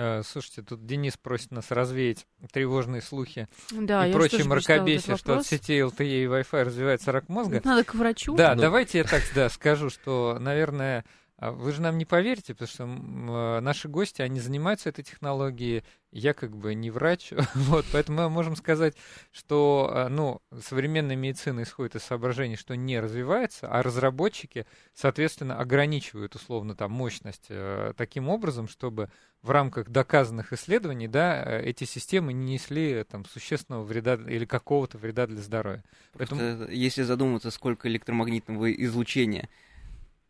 [0.00, 4.76] Э, Слушайте, тут Денис просит нас развеять тревожные слухи Да, и я прочее тоже прочитала
[4.76, 7.60] этот мракобесие, что от сетей LTE и Wi-Fi развивается рак мозга.
[7.62, 8.34] Надо к врачу.
[8.34, 8.62] Да, Ну.
[8.62, 11.04] давайте я так да, скажу, что, наверное,
[11.40, 16.34] вы же нам не поверите, потому что э, наши гости, они занимаются этой технологией, я
[16.34, 18.94] как бы не врач, вот, поэтому мы можем сказать,
[19.32, 26.34] что, э, ну, современная медицина исходит из соображений, что не развивается, а разработчики, соответственно, ограничивают
[26.34, 29.10] условно там мощность э, таким образом, чтобы
[29.40, 35.26] в рамках доказанных исследований, да, эти системы не несли там существенного вреда или какого-то вреда
[35.26, 35.82] для здоровья.
[36.12, 39.48] Поэтому Просто если задуматься, сколько электромагнитного излучения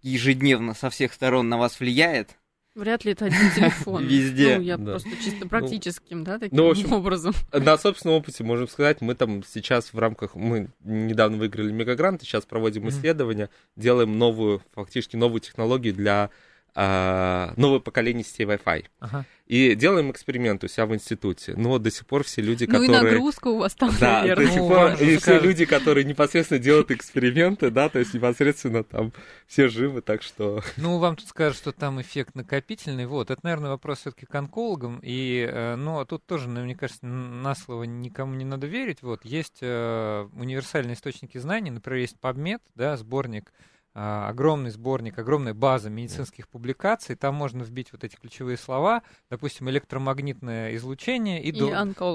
[0.02, 2.36] ежедневно со всех сторон на вас влияет,
[2.76, 4.04] Вряд ли это один телефон.
[4.06, 4.56] Везде.
[4.56, 4.92] Ну, я Да.
[4.92, 7.34] просто чисто практическим, да, таким ну, в общем, образом.
[7.52, 12.46] На собственном опыте можем сказать, мы там сейчас в рамках, мы недавно выиграли мегагрант, сейчас
[12.46, 12.90] проводим Мгм.
[12.90, 16.30] исследования, делаем новую, фактически новую технологию для
[16.74, 18.84] а, нового поколения сетей Wi-Fi.
[19.00, 19.24] ага.
[19.46, 21.54] И делаем эксперимент у себя в институте.
[21.56, 23.12] Но до сих пор все люди, Ну и которые...
[23.14, 24.46] нагрузка у вас там, Да, до наверное.
[24.46, 25.42] сих Ну, пор же и все скажут.
[25.42, 29.12] люди, которые непосредственно делают эксперименты, да, то есть непосредственно там
[29.48, 30.62] все живы, так что...
[30.76, 33.06] Ну, вам тут скажут, что там эффект накопительный.
[33.06, 35.00] Вот, это, наверное, вопрос все-таки к онкологам.
[35.02, 39.02] И, э, ну, тут тоже, ну, мне кажется, на слово никому не надо верить.
[39.02, 43.52] Вот, есть э, универсальные источники знаний, например, есть PubMed, да, сборник,
[43.92, 47.16] огромный сборник, огромная база медицинских публикаций.
[47.16, 51.72] Там можно вбить вот эти ключевые слова, допустим, электромагнитное излучение и, И дол-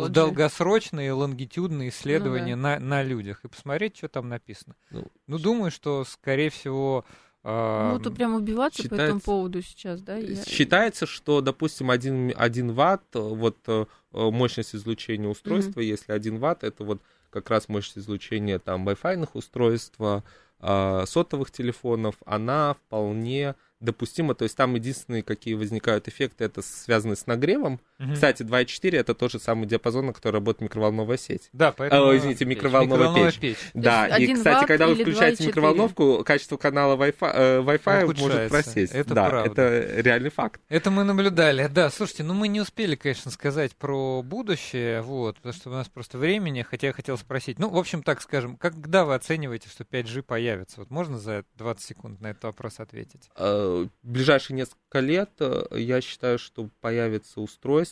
[0.09, 4.75] долгосрочные лонгитюдные исследования Ну на, на людях и посмотреть, что там написано.
[4.91, 7.03] Ну, Ну, думаю, что, скорее всего...
[7.43, 10.15] э, Ну, то прям убиваться по этому поводу сейчас, да?
[10.17, 16.37] я- Считается, что, допустим, 1, 1 ватт, э, вот э, мощность излучения устройства, если 1
[16.39, 20.21] ватт, это вот как раз мощность излучения там Wi-Fi устройств, э,
[20.59, 24.35] сотовых телефонов, она вполне допустима.
[24.35, 27.79] То есть там единственные, какие возникают эффекты, это связаны с нагревом.
[27.99, 28.13] Мгм.
[28.13, 31.49] Кстати, 2,4 это тот же самый диапазон, на который работает микроволновая сеть.
[31.53, 32.07] Да, поэтому...
[32.09, 33.39] О, извините, микроволновая Микроволновая печь.
[33.57, 33.69] печь.
[33.73, 35.47] Да, и, 1 кстати, ватт когда вы включаете 2,4.
[35.47, 38.93] микроволновку, качество канала Wi-Fi, э, Wi-Fi может просесть.
[38.93, 39.61] Это да, правда.
[39.61, 40.61] это реальный факт.
[40.69, 41.67] Это мы наблюдали.
[41.71, 45.87] Да, слушайте, ну мы не успели, конечно, сказать про будущее, вот, потому что у нас
[45.87, 47.59] просто времени, хотя я хотел спросить.
[47.59, 50.79] Ну, в общем, так скажем, когда вы оцениваете, что 5G появится?
[50.81, 53.29] Вот можно за 20 секунд на этот вопрос ответить?
[53.37, 57.84] Э, В ближайшие несколько лет э, я считаю, что появится устройство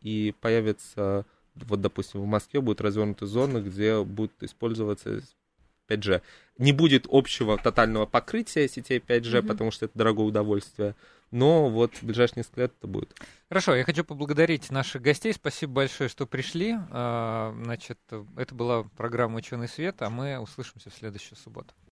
[0.00, 1.24] и появится,
[1.54, 5.20] вот, допустим, в Москве будут развернуты зоны, где будут использоваться
[5.88, 6.22] 5G.
[6.58, 9.48] Не будет общего тотального покрытия сетей 5G, Мгм.
[9.48, 10.94] потому что это дорогое удовольствие.
[11.30, 13.12] Но вот в ближайшие несколько лет это будет.
[13.48, 15.32] Хорошо, я хочу поблагодарить наших гостей.
[15.32, 16.76] Спасибо большое, что пришли.
[16.90, 17.98] А, Значит,
[18.36, 21.74] это была программа «Ученый свет», а мы услышимся в следующую субботу.